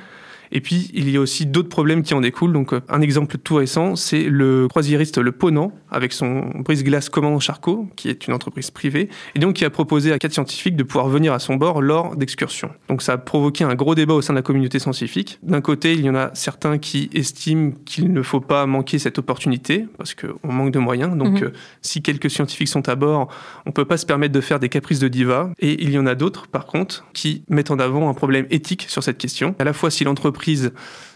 Et 0.53 0.61
puis, 0.61 0.91
il 0.95 1.09
y 1.11 1.17
a 1.17 1.21
aussi 1.21 1.47
d'autres 1.47 1.69
problèmes 1.69 2.03
qui 2.03 2.15
en 2.15 2.21
découlent. 2.21 2.53
Donc, 2.53 2.73
euh, 2.73 2.81
un 2.89 3.01
exemple 3.01 3.39
tout 3.39 3.57
récent, 3.57 3.97
c'est 3.97 4.25
le 4.25 4.69
croisiériste 4.69 5.19
Le 5.19 5.33
Ponant, 5.33 5.73
avec 5.91 6.13
son 6.13 6.51
brise-glace 6.61 7.09
Commandant 7.09 7.41
Charcot, 7.41 7.89
qui 7.97 8.09
est 8.09 8.27
une 8.27 8.35
entreprise 8.35 8.71
privée, 8.71 9.09
et 9.35 9.39
donc 9.39 9.57
qui 9.57 9.65
a 9.65 9.71
proposé 9.71 10.13
à 10.13 10.19
quatre 10.19 10.33
scientifiques 10.33 10.77
de 10.77 10.83
pouvoir 10.83 11.09
venir 11.09 11.33
à 11.33 11.39
son 11.39 11.57
bord 11.57 11.83
lors 11.83 12.17
d'excursions. 12.17 12.71
Donc, 12.89 13.03
ça 13.03 13.15
a 13.15 13.19
provoqué 13.19 13.65
un 13.65 13.75
gros 13.75 13.95
débat 13.95 14.15
au 14.15 14.23
sein 14.23 14.33
de 14.33 14.39
la 14.39 14.43
communauté 14.43 14.79
scientifique. 14.79 15.39
D'un 15.43 15.61
côté, 15.61 15.93
il 15.93 16.05
y 16.05 16.11
en 16.11 16.15
a 16.15 16.31
certains 16.35 16.79
qui 16.79 17.11
estiment 17.15 17.73
qu'il 17.85 18.13
ne 18.13 18.23
faut 18.23 18.41
pas 18.41 18.67
manquer 18.67 18.99
cette 18.99 19.19
opportunité, 19.19 19.87
parce 19.99 20.15
qu'on 20.15 20.53
manque 20.53 20.73
de 20.73 20.79
moyens. 20.79 21.17
Donc, 21.17 21.41
mhm. 21.41 21.45
euh, 21.45 21.53
si 21.83 22.03
quelques 22.03 22.31
scientifiques 22.31 22.69
sont 22.69 22.89
à 22.89 22.97
bord, 22.97 23.29
on 23.67 23.73
peut 23.73 23.85
pas 23.85 23.97
se 23.97 24.07
permettre 24.07 24.33
de 24.33 24.41
faire 24.41 24.59
des 24.59 24.69
caprices 24.69 24.99
de 24.99 25.09
diva. 25.09 25.51
Et 25.61 25.83
il 25.83 25.91
y 25.91 25.99
en 25.99 26.07
a 26.07 26.15
d'autres, 26.15 26.49
par 26.49 26.67
contre, 26.67 27.07
qui 27.13 27.45
mettent 27.49 27.71
en 27.71 27.79
avant 27.79 28.09
un 28.09 28.15
problème 28.15 28.47
éthique 28.51 28.87
sur 28.89 29.03
cette 29.03 29.19
question. 29.19 29.55
À 29.59 29.65
la 29.65 29.73
fois, 29.73 29.91
si 29.91 30.05
l'entreprise 30.05 30.40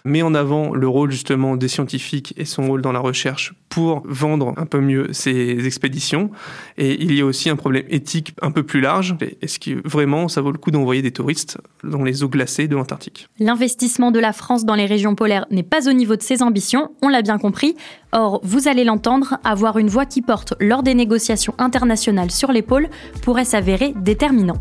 met 0.05 0.23
en 0.23 0.35
avant 0.35 0.75
le 0.75 0.87
rôle 0.87 1.11
justement 1.11 1.57
des 1.57 1.69
scientifiques 1.69 2.35
et 2.37 2.45
son 2.45 2.67
rôle 2.67 2.83
dans 2.83 2.93
la 2.93 3.01
recherche 3.01 3.55
pour 3.71 4.03
vendre 4.05 4.53
un 4.57 4.67
peu 4.67 4.81
mieux 4.81 5.13
ses 5.13 5.67
expéditions. 5.67 6.31
Et 6.77 7.03
il 7.03 7.15
y 7.15 7.23
a 7.23 7.25
aussi 7.25 7.49
un 7.49 7.57
problème 7.57 7.85
éthique 7.89 8.35
un 8.43 8.51
peu 8.51 8.63
plus 8.63 8.81
large. 8.81 9.17
Est-ce 9.41 9.59
que 9.59 9.87
vraiment 9.89 10.29
ça 10.29 10.43
vaut 10.43 10.53
le 10.53 10.59
coup 10.59 10.71
d'envoyer 10.71 11.01
des 11.01 11.11
touristes 11.11 11.59
dans 11.83 12.03
les 12.03 12.23
eaux 12.23 12.29
glacées 12.29 12.69
de 12.69 12.77
l'Antarctique? 12.77 13.29
L'investissement 13.39 14.11
de 14.11 14.21
la 14.21 14.33
France 14.33 14.65
dans 14.65 14.75
les 14.75 14.87
régions 14.87 15.15
polaires 15.15 15.47
n'est 15.51 15.63
pas 15.63 15.89
au 15.89 15.93
niveau 15.93 16.17
de 16.17 16.23
ses 16.23 16.43
ambitions, 16.43 16.91
on 17.03 17.09
l'a 17.09 17.23
bien 17.23 17.39
compris. 17.39 17.75
Or, 18.13 18.41
vous 18.45 18.69
allez 18.69 18.85
l'entendre, 18.85 19.39
avoir 19.43 19.79
une 19.79 19.89
voix 19.89 20.07
qui 20.07 20.23
porte 20.23 20.55
lors 20.61 20.83
des 20.83 20.95
négociations 20.95 21.55
internationales 21.59 22.31
sur 22.31 22.53
les 22.53 22.63
pôles 22.63 22.89
pourrait 23.23 23.45
s'avérer 23.45 23.95
déterminant. 23.97 24.61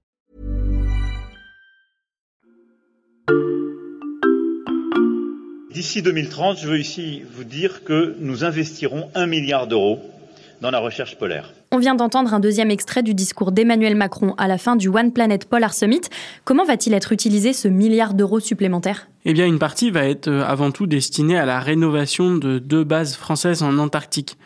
D'ici 5.73 6.01
2030, 6.01 6.59
je 6.59 6.67
veux 6.67 6.79
ici 6.79 7.23
vous 7.33 7.45
dire 7.45 7.85
que 7.85 8.17
nous 8.19 8.43
investirons 8.43 9.09
un 9.15 9.25
milliard 9.25 9.67
d'euros 9.67 9.99
dans 10.59 10.69
la 10.69 10.79
recherche 10.79 11.17
polaire. 11.17 11.53
On 11.71 11.77
vient 11.77 11.95
d'entendre 11.95 12.33
un 12.33 12.41
deuxième 12.41 12.69
extrait 12.69 13.03
du 13.03 13.13
discours 13.13 13.53
d'Emmanuel 13.53 13.95
Macron 13.95 14.35
à 14.37 14.49
la 14.49 14.57
fin 14.57 14.75
du 14.75 14.89
One 14.89 15.13
Planet 15.13 15.45
Polar 15.45 15.73
Summit. 15.73 16.01
Comment 16.43 16.65
va-t-il 16.65 16.93
être 16.93 17.13
utilisé 17.13 17.53
ce 17.53 17.69
milliard 17.69 18.13
d'euros 18.13 18.41
supplémentaires? 18.41 19.07
Eh 19.23 19.31
bien, 19.31 19.45
une 19.45 19.59
partie 19.59 19.91
va 19.91 20.03
être 20.03 20.27
euh, 20.27 20.43
avant 20.43 20.71
tout 20.71 20.87
destinée 20.87 21.37
à 21.37 21.45
la 21.45 21.61
rénovation 21.61 22.35
de 22.35 22.59
deux 22.59 22.83
bases 22.83 23.15
françaises 23.15 23.63
en 23.63 23.77
Antarctique. 23.77 24.37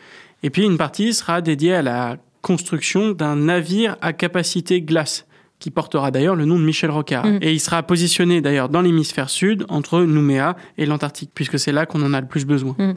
Et 0.44 0.50
puis 0.50 0.64
une 0.64 0.78
partie 0.78 1.12
sera 1.12 1.40
dédiée 1.40 1.74
à 1.74 1.82
la 1.82 2.18
construction 2.40 3.10
d'un 3.10 3.34
navire 3.34 3.96
à 4.00 4.12
capacité 4.12 4.80
glace 4.80 5.26
qui 5.58 5.70
portera 5.70 6.10
d'ailleurs 6.10 6.36
le 6.36 6.44
nom 6.44 6.58
de 6.58 6.64
Michel 6.64 6.90
Rocard. 6.90 7.26
Mm. 7.26 7.38
Et 7.40 7.52
il 7.52 7.60
sera 7.60 7.82
positionné 7.82 8.40
d'ailleurs 8.40 8.68
dans 8.68 8.82
l'hémisphère 8.82 9.30
sud, 9.30 9.64
entre 9.68 10.02
Nouméa 10.02 10.56
et 10.76 10.86
l'Antarctique, 10.86 11.30
puisque 11.34 11.58
c'est 11.58 11.72
là 11.72 11.86
qu'on 11.86 12.02
en 12.02 12.12
a 12.12 12.20
le 12.20 12.26
plus 12.26 12.44
besoin. 12.44 12.74
Mm. 12.78 12.94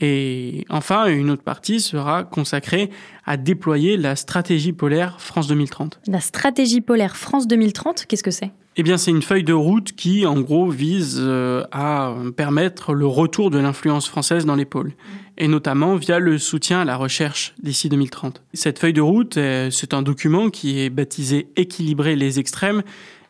Et 0.00 0.64
enfin, 0.70 1.06
une 1.06 1.30
autre 1.30 1.42
partie 1.42 1.80
sera 1.80 2.24
consacrée 2.24 2.90
à 3.26 3.36
déployer 3.36 3.96
la 3.96 4.16
stratégie 4.16 4.72
polaire 4.72 5.20
France 5.20 5.48
2030. 5.48 6.00
La 6.06 6.20
stratégie 6.20 6.80
polaire 6.80 7.16
France 7.16 7.46
2030, 7.46 8.06
qu'est-ce 8.06 8.22
que 8.22 8.30
c'est? 8.30 8.52
Eh 8.80 8.84
bien, 8.84 8.96
c'est 8.96 9.10
une 9.10 9.22
feuille 9.22 9.42
de 9.42 9.52
route 9.52 9.90
qui, 9.90 10.24
en 10.24 10.40
gros, 10.40 10.70
vise 10.70 11.16
euh, 11.18 11.64
à 11.72 12.14
permettre 12.36 12.94
le 12.94 13.06
retour 13.06 13.50
de 13.50 13.58
l'influence 13.58 14.08
française 14.08 14.46
dans 14.46 14.54
les 14.54 14.64
pôles, 14.64 14.92
et 15.36 15.48
notamment 15.48 15.96
via 15.96 16.20
le 16.20 16.38
soutien 16.38 16.82
à 16.82 16.84
la 16.84 16.96
recherche 16.96 17.54
d'ici 17.60 17.88
2030. 17.88 18.40
Cette 18.54 18.78
feuille 18.78 18.92
de 18.92 19.00
route, 19.00 19.36
euh, 19.36 19.68
c'est 19.72 19.94
un 19.94 20.02
document 20.02 20.48
qui 20.48 20.78
est 20.78 20.90
baptisé 20.90 21.48
Équilibrer 21.56 22.14
les 22.14 22.38
extrêmes 22.38 22.84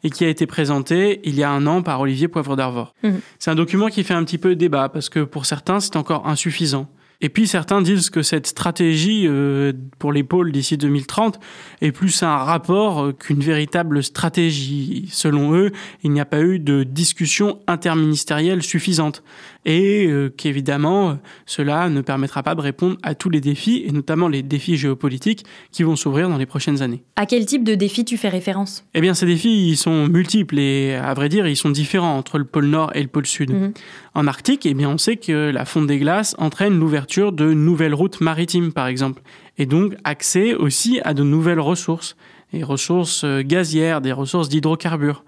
et 0.05 0.11
qui 0.11 0.26
a 0.26 0.28
été 0.28 0.45
présenté 0.47 1.23
il 1.25 1.35
y 1.35 1.43
a 1.43 1.50
un 1.50 1.67
an 1.67 1.81
par 1.81 2.02
Olivier 2.02 2.28
Poivre 2.28 2.55
d'Arvor. 2.55 2.95
Mhm. 3.02 3.21
C'est 3.38 3.50
un 3.50 3.55
document 3.55 3.88
qui 3.88 4.05
fait 4.05 4.12
un 4.12 4.25
petit 4.25 4.38
peu 4.38 4.55
débat 4.55 4.90
parce 4.90 5.09
que 5.09 5.21
pour 5.21 5.47
certains, 5.47 5.81
c'est 5.81 5.97
encore 5.97 6.28
insuffisant. 6.28 6.88
Et 7.20 7.30
puis 7.30 7.48
certains 7.48 7.82
disent 7.82 8.10
que 8.10 8.22
cette 8.22 8.46
stratégie 8.46 9.26
euh, 9.26 9.72
pour 9.98 10.12
les 10.12 10.22
pôles 10.22 10.52
d'ici 10.52 10.76
2030 10.76 11.40
est 11.80 11.90
plus 11.90 12.22
un 12.22 12.37
rapport 12.37 13.06
euh, 13.06 13.12
qu'une 13.12 13.40
véritable 13.40 14.04
stratégie. 14.04 15.08
Selon 15.10 15.52
eux, 15.52 15.72
il 16.04 16.12
n'y 16.12 16.20
a 16.20 16.25
pas 16.25 16.40
eu 16.40 16.60
de 16.60 16.84
discussion 16.84 17.58
interministérielle 17.66 18.62
suffisante 18.62 19.25
et 19.64 20.06
euh, 20.06 20.32
qu'évidemment 20.34 21.18
cela 21.44 21.88
ne 21.88 22.02
permettra 22.02 22.44
pas 22.44 22.54
de 22.54 22.60
répondre 22.60 22.96
à 23.02 23.16
tous 23.16 23.30
les 23.30 23.40
défis 23.40 23.82
et 23.84 23.90
notamment 23.90 24.28
les 24.28 24.44
défis 24.44 24.76
géopolitiques 24.76 25.44
qui 25.72 25.82
vont 25.82 25.96
s'ouvrir 25.96 26.28
dans 26.28 26.38
les 26.38 26.46
prochaines 26.46 26.82
années. 26.82 27.02
À 27.16 27.26
quel 27.26 27.44
type 27.46 27.64
de 27.64 27.75
défi 27.75 28.04
tu 28.04 28.16
fais 28.16 28.28
référence? 28.28 28.84
Eh 28.94 29.00
bien, 29.00 29.14
ces 29.14 29.26
défis, 29.26 29.70
ils 29.70 29.76
sont 29.76 30.06
multiples 30.06 30.58
et, 30.58 30.94
à 30.94 31.14
vrai 31.14 31.28
dire, 31.28 31.48
ils 31.48 31.56
sont 31.56 31.70
différents 31.70 32.16
entre 32.16 32.38
le 32.38 32.44
pôle 32.44 32.66
Nord 32.66 32.92
et 32.94 33.02
le 33.02 33.08
pôle 33.08 33.26
Sud. 33.26 33.50
Mhm. 33.50 33.72
En 34.18 34.26
Arctique, 34.26 34.66
eh 34.66 34.75
bien, 34.75 34.90
on 34.90 34.98
sait 34.98 35.16
que 35.16 35.50
la 35.50 35.64
fonte 35.64 35.87
des 35.87 36.00
glaces 36.00 36.34
entraîne 36.38 36.76
l'ouverture 36.76 37.30
de 37.30 37.52
nouvelles 37.52 37.94
routes 37.94 38.20
maritimes, 38.20 38.72
par 38.72 38.88
exemple, 38.88 39.22
et 39.58 39.64
donc 39.64 39.94
accès 40.02 40.56
aussi 40.56 41.00
à 41.04 41.14
de 41.14 41.22
nouvelles 41.22 41.60
ressources, 41.60 42.16
des 42.52 42.64
ressources 42.64 43.22
euh, 43.22 43.42
gazières, 43.42 44.00
des 44.00 44.10
ressources 44.10 44.48
d'hydrocarbures. 44.48 45.22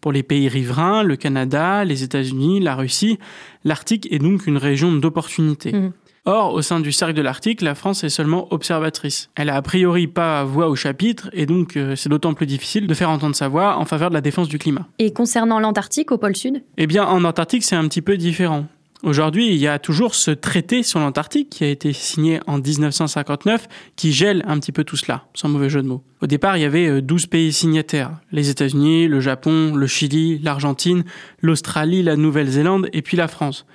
Pour 0.00 0.10
les 0.10 0.22
pays 0.22 0.48
riverains, 0.48 1.02
le 1.02 1.16
Canada, 1.16 1.84
les 1.84 2.02
États-Unis, 2.02 2.60
la 2.60 2.76
Russie, 2.76 3.18
l'Arctique 3.64 4.10
est 4.10 4.20
donc 4.20 4.46
une 4.46 4.56
région 4.56 4.90
d'opportunité. 4.90 5.72
Mhm. 5.72 5.92
Or, 6.32 6.54
au 6.54 6.62
sein 6.62 6.78
du 6.78 6.92
cercle 6.92 7.14
de 7.14 7.22
l'Arctique, 7.22 7.60
la 7.60 7.74
France 7.74 8.04
est 8.04 8.08
seulement 8.08 8.46
observatrice. 8.52 9.30
Elle 9.34 9.50
a 9.50 9.56
a 9.56 9.62
priori 9.62 10.06
pas 10.06 10.44
voix 10.44 10.68
au 10.68 10.76
chapitre, 10.76 11.28
et 11.32 11.44
donc 11.44 11.76
euh, 11.76 11.96
c'est 11.96 12.08
d'autant 12.08 12.34
plus 12.34 12.46
difficile 12.46 12.86
de 12.86 12.94
faire 12.94 13.10
entendre 13.10 13.34
sa 13.34 13.48
voix 13.48 13.78
en 13.78 13.84
faveur 13.84 14.10
de 14.10 14.14
la 14.14 14.20
défense 14.20 14.46
du 14.46 14.56
climat. 14.56 14.86
Et 15.00 15.12
concernant 15.12 15.58
l'Antarctique 15.58 16.12
au 16.12 16.18
pôle 16.18 16.36
Sud? 16.36 16.62
Eh 16.76 16.86
bien, 16.86 17.04
en 17.04 17.24
Antarctique, 17.24 17.64
c'est 17.64 17.74
un 17.74 17.88
petit 17.88 18.00
peu 18.00 18.16
différent. 18.16 18.66
Aujourd'hui, 19.02 19.48
il 19.48 19.56
y 19.56 19.66
a 19.66 19.80
toujours 19.80 20.14
ce 20.14 20.30
traité 20.30 20.84
sur 20.84 21.00
l'Antarctique 21.00 21.50
qui 21.50 21.64
a 21.64 21.68
été 21.68 21.92
signé 21.92 22.38
en 22.46 22.58
1959 22.58 23.66
qui 23.96 24.12
gèle 24.12 24.44
un 24.46 24.60
petit 24.60 24.70
peu 24.70 24.84
tout 24.84 24.96
cela, 24.96 25.24
sans 25.34 25.48
mauvais 25.48 25.68
jeu 25.68 25.82
de 25.82 25.88
mots. 25.88 26.04
Au 26.22 26.28
départ, 26.28 26.56
il 26.56 26.60
y 26.60 26.64
avait 26.64 26.86
euh, 26.86 27.02
12 27.02 27.26
pays 27.26 27.52
signataires. 27.52 28.12
Les 28.30 28.50
États-Unis, 28.50 29.08
le 29.08 29.18
Japon, 29.18 29.74
le 29.74 29.86
Chili, 29.88 30.38
l'Argentine, 30.38 31.02
l'Australie, 31.42 32.04
la 32.04 32.14
Nouvelle-Zélande 32.14 32.88
et 32.92 33.02
puis 33.02 33.16
la 33.16 33.26
France. 33.26 33.66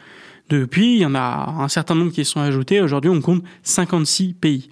Depuis, 0.49 0.95
il 0.95 0.99
y 0.99 1.05
en 1.05 1.15
a 1.15 1.55
un 1.59 1.67
certain 1.67 1.95
nombre 1.95 2.11
qui 2.11 2.23
sont 2.25 2.39
ajoutés. 2.39 2.81
Aujourd'hui, 2.81 3.09
on 3.09 3.21
compte 3.21 3.43
56 3.63 4.33
pays. 4.33 4.69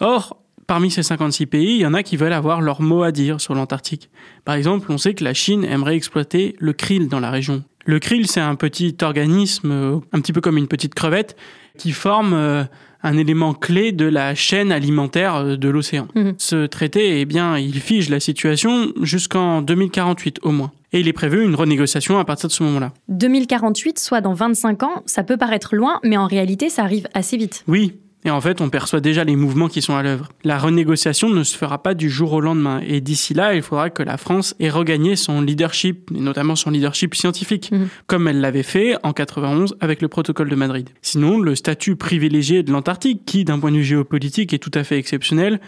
Or, 0.00 0.36
parmi 0.66 0.90
ces 0.90 1.02
56 1.02 1.46
pays, 1.46 1.76
il 1.76 1.80
y 1.80 1.86
en 1.86 1.94
a 1.94 2.02
qui 2.02 2.16
veulent 2.16 2.32
avoir 2.32 2.60
leur 2.60 2.82
mot 2.82 3.02
à 3.02 3.12
dire 3.12 3.40
sur 3.40 3.54
l'Antarctique. 3.54 4.10
Par 4.44 4.54
exemple, 4.54 4.90
on 4.90 4.98
sait 4.98 5.14
que 5.14 5.24
la 5.24 5.34
Chine 5.34 5.64
aimerait 5.64 5.96
exploiter 5.96 6.56
le 6.58 6.72
krill 6.72 7.08
dans 7.08 7.20
la 7.20 7.30
région. 7.30 7.64
Le 7.86 7.98
krill, 7.98 8.26
c'est 8.26 8.40
un 8.40 8.56
petit 8.56 8.96
organisme, 9.02 10.02
un 10.12 10.20
petit 10.20 10.32
peu 10.32 10.40
comme 10.40 10.58
une 10.58 10.68
petite 10.68 10.94
crevette, 10.94 11.36
qui 11.78 11.92
forme 11.92 12.32
euh, 12.34 12.64
un 13.02 13.16
élément 13.16 13.54
clé 13.54 13.92
de 13.92 14.06
la 14.06 14.34
chaîne 14.34 14.72
alimentaire 14.72 15.36
euh, 15.36 15.56
de 15.56 15.68
l'océan. 15.68 16.08
Mhm. 16.14 16.34
Ce 16.38 16.66
traité, 16.66 17.20
eh 17.20 17.24
bien, 17.24 17.56
il 17.58 17.80
fige 17.80 18.08
la 18.08 18.20
situation 18.20 18.92
jusqu'en 19.00 19.62
2048 19.62 20.40
au 20.42 20.50
moins. 20.50 20.72
Et 20.96 21.00
il 21.00 21.08
est 21.08 21.12
prévu 21.12 21.44
une 21.44 21.54
renégociation 21.54 22.18
à 22.18 22.24
partir 22.24 22.48
de 22.48 22.54
ce 22.54 22.62
moment-là. 22.62 22.90
2048, 23.08 23.98
soit 23.98 24.22
dans 24.22 24.32
25 24.32 24.82
ans, 24.82 25.02
ça 25.04 25.22
peut 25.24 25.36
paraître 25.36 25.76
loin, 25.76 26.00
mais 26.02 26.16
en 26.16 26.26
réalité, 26.26 26.70
ça 26.70 26.84
arrive 26.84 27.06
assez 27.12 27.36
vite. 27.36 27.64
Oui, 27.68 27.96
et 28.24 28.30
en 28.30 28.40
fait, 28.40 28.62
on 28.62 28.70
perçoit 28.70 29.00
déjà 29.00 29.22
les 29.22 29.36
mouvements 29.36 29.68
qui 29.68 29.82
sont 29.82 29.94
à 29.94 30.02
l'œuvre. 30.02 30.30
La 30.42 30.56
renégociation 30.56 31.28
ne 31.28 31.42
se 31.42 31.54
fera 31.54 31.82
pas 31.82 31.92
du 31.92 32.08
jour 32.08 32.32
au 32.32 32.40
lendemain, 32.40 32.80
et 32.86 33.02
d'ici 33.02 33.34
là, 33.34 33.54
il 33.54 33.60
faudra 33.60 33.90
que 33.90 34.02
la 34.02 34.16
France 34.16 34.54
ait 34.58 34.70
regagné 34.70 35.16
son 35.16 35.42
leadership, 35.42 36.10
et 36.16 36.20
notamment 36.20 36.56
son 36.56 36.70
leadership 36.70 37.14
scientifique, 37.14 37.70
Mhm. 37.72 37.88
comme 38.06 38.26
elle 38.26 38.40
l'avait 38.40 38.62
fait 38.62 38.94
en 39.02 39.12
91 39.12 39.76
avec 39.80 40.00
le 40.00 40.08
protocole 40.08 40.48
de 40.48 40.56
Madrid. 40.56 40.88
Sinon, 41.02 41.38
le 41.40 41.54
statut 41.56 41.96
privilégié 41.96 42.62
de 42.62 42.72
l'Antarctique, 42.72 43.26
qui 43.26 43.44
d'un 43.44 43.58
point 43.58 43.70
de 43.70 43.76
vue 43.76 43.84
géopolitique 43.84 44.54
est 44.54 44.58
tout 44.58 44.70
à 44.72 44.82
fait 44.82 44.96
exceptionnel, 44.96 45.60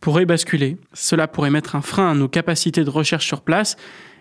pourrait 0.00 0.26
basculer. 0.26 0.76
Cela 0.92 1.26
pourrait 1.26 1.50
mettre 1.50 1.74
un 1.74 1.80
frein 1.82 2.12
à 2.12 2.14
nos 2.14 2.28
capacités 2.28 2.84
de 2.84 2.90
recherche 2.90 3.26
sur 3.26 3.40
place, 3.40 3.76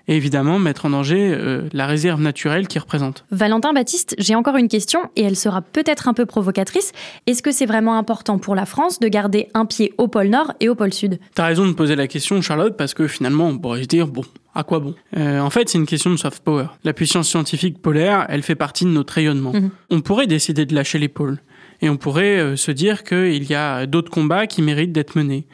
et 0.08 0.16
évidemment 0.16 0.60
mettre 0.60 0.86
en 0.86 0.90
danger 0.90 1.34
euh, 1.34 1.64
la 1.74 1.88
réserve 1.88 2.22
naturelle 2.22 2.68
qu'il 2.68 2.82
représente. 2.82 3.26
Valentin 3.32 3.74
Baptiste, 3.74 4.16
j'ai 4.18 4.36
encore 4.36 4.58
une 4.58 4.68
question 4.68 5.00
et 5.16 5.24
elle 5.24 5.36
sera 5.36 5.62
peut-être 5.62 6.08
un 6.08 6.14
peu 6.14 6.26
provocatrice. 6.26 6.92
Est-ce 7.28 7.42
que 7.42 7.52
c'est 7.52 7.66
vraiment 7.66 7.98
important 7.98 8.38
pour 8.38 8.56
la 8.56 8.66
France 8.66 9.00
de 9.00 9.08
garder 9.08 9.48
un 9.54 9.66
pied 9.66 9.94
au 9.98 10.08
pôle 10.08 10.28
Nord 10.28 10.54
et 10.60 10.70
au 10.70 10.76
pôle 10.76 10.94
Sud? 10.94 11.20
T'as 11.34 11.46
raison 11.46 11.68
de 11.68 11.74
poser 11.74 11.96
la 11.96 12.08
question, 12.08 12.42
Charlotte, 12.42 12.78
parce 12.78 12.94
que 12.94 13.08
finalement, 13.08 13.48
on 13.48 13.58
pourrait 13.58 13.84
se 13.84 13.88
dire, 13.88 14.08
bon, 14.08 14.24
à 14.54 14.64
quoi 14.64 14.80
bon? 14.80 14.96
Euh, 15.18 15.40
En 15.40 15.50
fait, 15.50 15.70
c'est 15.70 15.78
une 15.78 15.86
question 15.86 16.12
de 16.12 16.18
soft 16.18 16.44
power. 16.44 16.68
La 16.84 16.94
puissance 16.94 17.28
scientifique 17.28 17.82
polaire, 17.82 18.26
elle 18.30 18.44
fait 18.44 18.56
partie 18.56 18.86
de 18.86 18.90
notre 18.90 19.14
rayonnement. 19.14 19.54
Mhm. 19.54 19.70
On 19.90 20.02
pourrait 20.02 20.28
décider 20.28 20.66
de 20.66 20.74
lâcher 20.76 21.00
les 21.00 21.10
pôles. 21.10 21.40
Et 21.82 21.90
on 21.90 21.98
pourrait 21.98 22.38
euh, 22.40 22.56
se 22.56 22.72
dire 22.72 23.04
qu'il 23.04 23.44
y 23.44 23.54
a 23.54 23.86
d'autres 23.86 24.10
combats 24.10 24.48
qui 24.48 24.62
méritent 24.62 24.94
d'être 24.94 25.16
menés. 25.18 25.46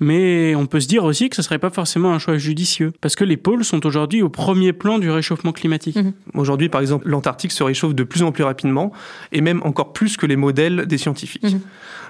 Mais 0.00 0.54
on 0.54 0.66
peut 0.66 0.80
se 0.80 0.88
dire 0.88 1.04
aussi 1.04 1.28
que 1.28 1.36
ce 1.36 1.42
serait 1.42 1.58
pas 1.58 1.70
forcément 1.70 2.12
un 2.12 2.18
choix 2.18 2.38
judicieux, 2.38 2.92
parce 3.00 3.16
que 3.16 3.24
les 3.24 3.36
pôles 3.36 3.64
sont 3.64 3.84
aujourd'hui 3.84 4.22
au 4.22 4.28
premier 4.28 4.72
plan 4.72 4.98
du 4.98 5.10
réchauffement 5.10 5.52
climatique. 5.52 5.96
Mhm. 5.96 6.12
Aujourd'hui, 6.34 6.68
par 6.68 6.80
exemple, 6.80 7.08
l'Antarctique 7.08 7.52
se 7.52 7.62
réchauffe 7.62 7.94
de 7.94 8.04
plus 8.04 8.22
en 8.22 8.32
plus 8.32 8.44
rapidement, 8.44 8.92
et 9.32 9.40
même 9.40 9.60
encore 9.64 9.92
plus 9.92 10.16
que 10.16 10.26
les 10.26 10.36
modèles 10.36 10.86
des 10.86 10.98
scientifiques. 10.98 11.42
Mhm. 11.42 11.60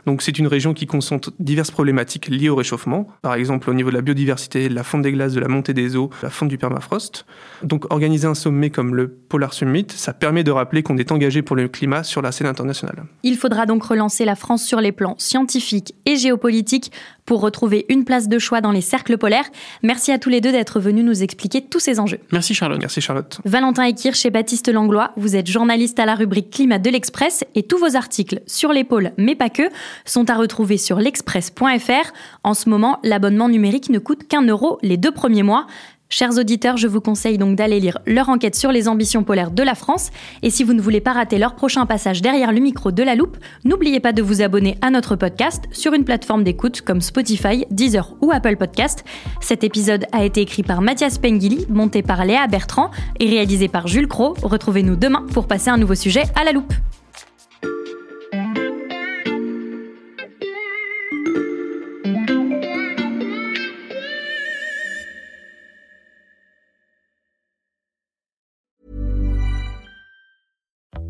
Donc 0.07 0.23
c'est 0.23 0.39
une 0.39 0.47
région 0.47 0.75
qui 0.75 0.87
concentre 0.87 1.33
diverses 1.39 1.71
problématiques 1.71 2.29
liées 2.29 2.49
au 2.49 2.57
réchauffement, 2.57 3.09
par 3.23 3.35
exemple 3.35 3.69
au 3.69 3.75
niveau 3.75 3.91
de 3.91 3.95
la 3.95 4.01
biodiversité, 4.01 4.69
de 4.69 4.75
la 4.75 4.83
fonte 4.83 5.03
des 5.03 5.13
glaces, 5.13 5.35
de 5.35 5.41
la 5.41 5.49
montée 5.49 5.75
des 5.75 5.97
eaux, 5.97 6.11
de 6.23 6.27
la 6.27 6.31
fonte 6.31 6.49
du 6.49 6.57
permafrost. 6.57 7.27
Donc 7.63 7.93
organiser 7.93 8.27
un 8.27 8.35
sommet 8.35 8.71
comme 8.71 8.95
le 8.95 9.09
Polar 9.09 9.53
Summit, 9.53 9.87
ça 9.89 10.13
permet 10.13 10.45
de 10.45 10.51
rappeler 10.51 10.83
qu'on 10.83 10.97
est 10.97 11.13
engagé 11.13 11.43
pour 11.43 11.57
le 11.57 11.69
climat 11.69 12.05
sur 12.05 12.23
la 12.23 12.33
scène 12.33 12.47
internationale. 12.47 13.05
Il 13.23 13.37
faudra 13.37 13.67
donc 13.67 13.83
relancer 13.83 14.25
la 14.25 14.35
France 14.35 14.65
sur 14.65 14.81
les 14.81 14.93
plans 14.93 15.15
scientifiques 15.19 15.95
et 16.07 16.17
géopolitiques 16.17 16.91
pour 17.29 17.43
retrouver 17.43 17.85
une 17.91 18.07
place 18.07 18.27
de 18.27 18.39
choix 18.39 18.63
dans 18.63 18.73
les 18.73 18.81
cercles 18.81 19.19
polaires. 19.19 19.45
Merci 19.83 20.13
à 20.13 20.19
tous 20.19 20.31
les 20.31 20.41
deux 20.41 20.51
d'être 20.51 20.81
venus 20.81 21.05
nous 21.05 21.23
expliquer 21.23 21.61
tous 21.61 21.79
ces 21.79 22.01
enjeux. 22.01 22.21
Merci 22.33 22.55
Charlotte. 22.55 22.81
Merci 22.81 23.03
Charlotte. 23.03 23.39
Valentin 23.45 23.85
Ekir 23.85 24.15
chez 24.15 24.31
Baptiste 24.31 24.73
Langlois, 24.73 25.13
vous 25.19 25.37
êtes 25.37 25.47
journaliste 25.47 25.99
à 25.99 26.07
la 26.07 26.15
rubrique 26.15 26.49
Climat 26.51 26.79
de 26.79 26.89
l'Express 26.89 27.45
et 27.55 27.65
tous 27.65 27.77
vos 27.77 27.97
articles 27.97 28.41
sur 28.47 28.73
les 28.73 28.83
pôles, 28.83 29.13
mais 29.19 29.35
pas 29.35 29.51
que, 29.51 29.65
sont 30.07 30.31
à 30.31 30.37
retrouver 30.37 30.79
sur 30.79 31.01
l'express.fr. 31.01 32.13
En 32.45 32.55
ce 32.55 32.71
moment, 32.71 32.99
l'abonnement 33.03 33.51
numérique 33.51 33.91
ne 33.91 33.99
coûte 33.99 34.27
qu'un 34.27 34.47
euro 34.47 34.79
les 34.81 34.97
deux 34.97 35.13
premiers 35.13 35.43
mois. 35.43 35.67
Chers 36.11 36.39
auditeurs, 36.39 36.79
je 36.79 36.87
vous 36.87 37.03
conseille 37.03 37.37
donc 37.37 37.55
d'aller 37.55 37.81
lire 37.81 37.99
leur 38.07 38.31
enquête 38.31 38.55
sur 38.55 38.73
les 38.73 38.89
ambitions 38.89 39.25
polaires 39.25 39.51
de 39.51 39.63
la 39.63 39.75
France. 39.75 40.09
Et 40.43 40.49
si 40.49 40.65
vous 40.65 40.73
ne 40.73 40.81
voulez 40.81 41.03
pas 41.03 41.13
rater 41.13 41.37
leur 41.37 41.55
prochain 41.55 41.85
passage 41.85 42.23
derrière 42.23 42.51
le 42.51 42.61
micro 42.61 42.91
de 42.91 43.03
la 43.03 43.15
loupe, 43.15 43.37
n'oubliez 43.65 44.01
pas 44.01 44.15
de 44.15 44.23
vous 44.23 44.41
abonner 44.41 44.79
à 44.81 44.91
notre 44.91 45.17
podcast 45.17 45.65
sur 45.71 45.93
une 45.93 46.05
plateforme 46.05 46.45
d'écoute 46.45 46.81
comme 46.81 47.03
Spotify, 47.03 47.67
Deezer 47.71 48.15
ou 48.23 48.33
Apple 48.33 48.57
Podcast. 48.57 49.05
Cet 49.43 49.65
épisode 49.65 50.07
a 50.13 50.25
été 50.25 50.41
écrit 50.41 50.63
par 50.63 50.81
Mathias 50.81 51.19
Pengili, 51.19 51.67
monté 51.69 52.03
par 52.03 52.25
Léa 52.25 52.47
Bertrand 52.47 52.91
et 53.21 53.29
réalisé 53.29 53.69
par 53.69 53.87
Jules 53.87 54.09
Cro. 54.09 54.35
Retrouvez-nous 54.43 54.97
demain 54.97 55.27
pour 55.35 55.47
passer 55.47 55.69
un 55.69 55.77
nouveau 55.77 55.95
sujet 55.95 56.23
à 56.35 56.45
la 56.45 56.53
loupe. 56.53 56.73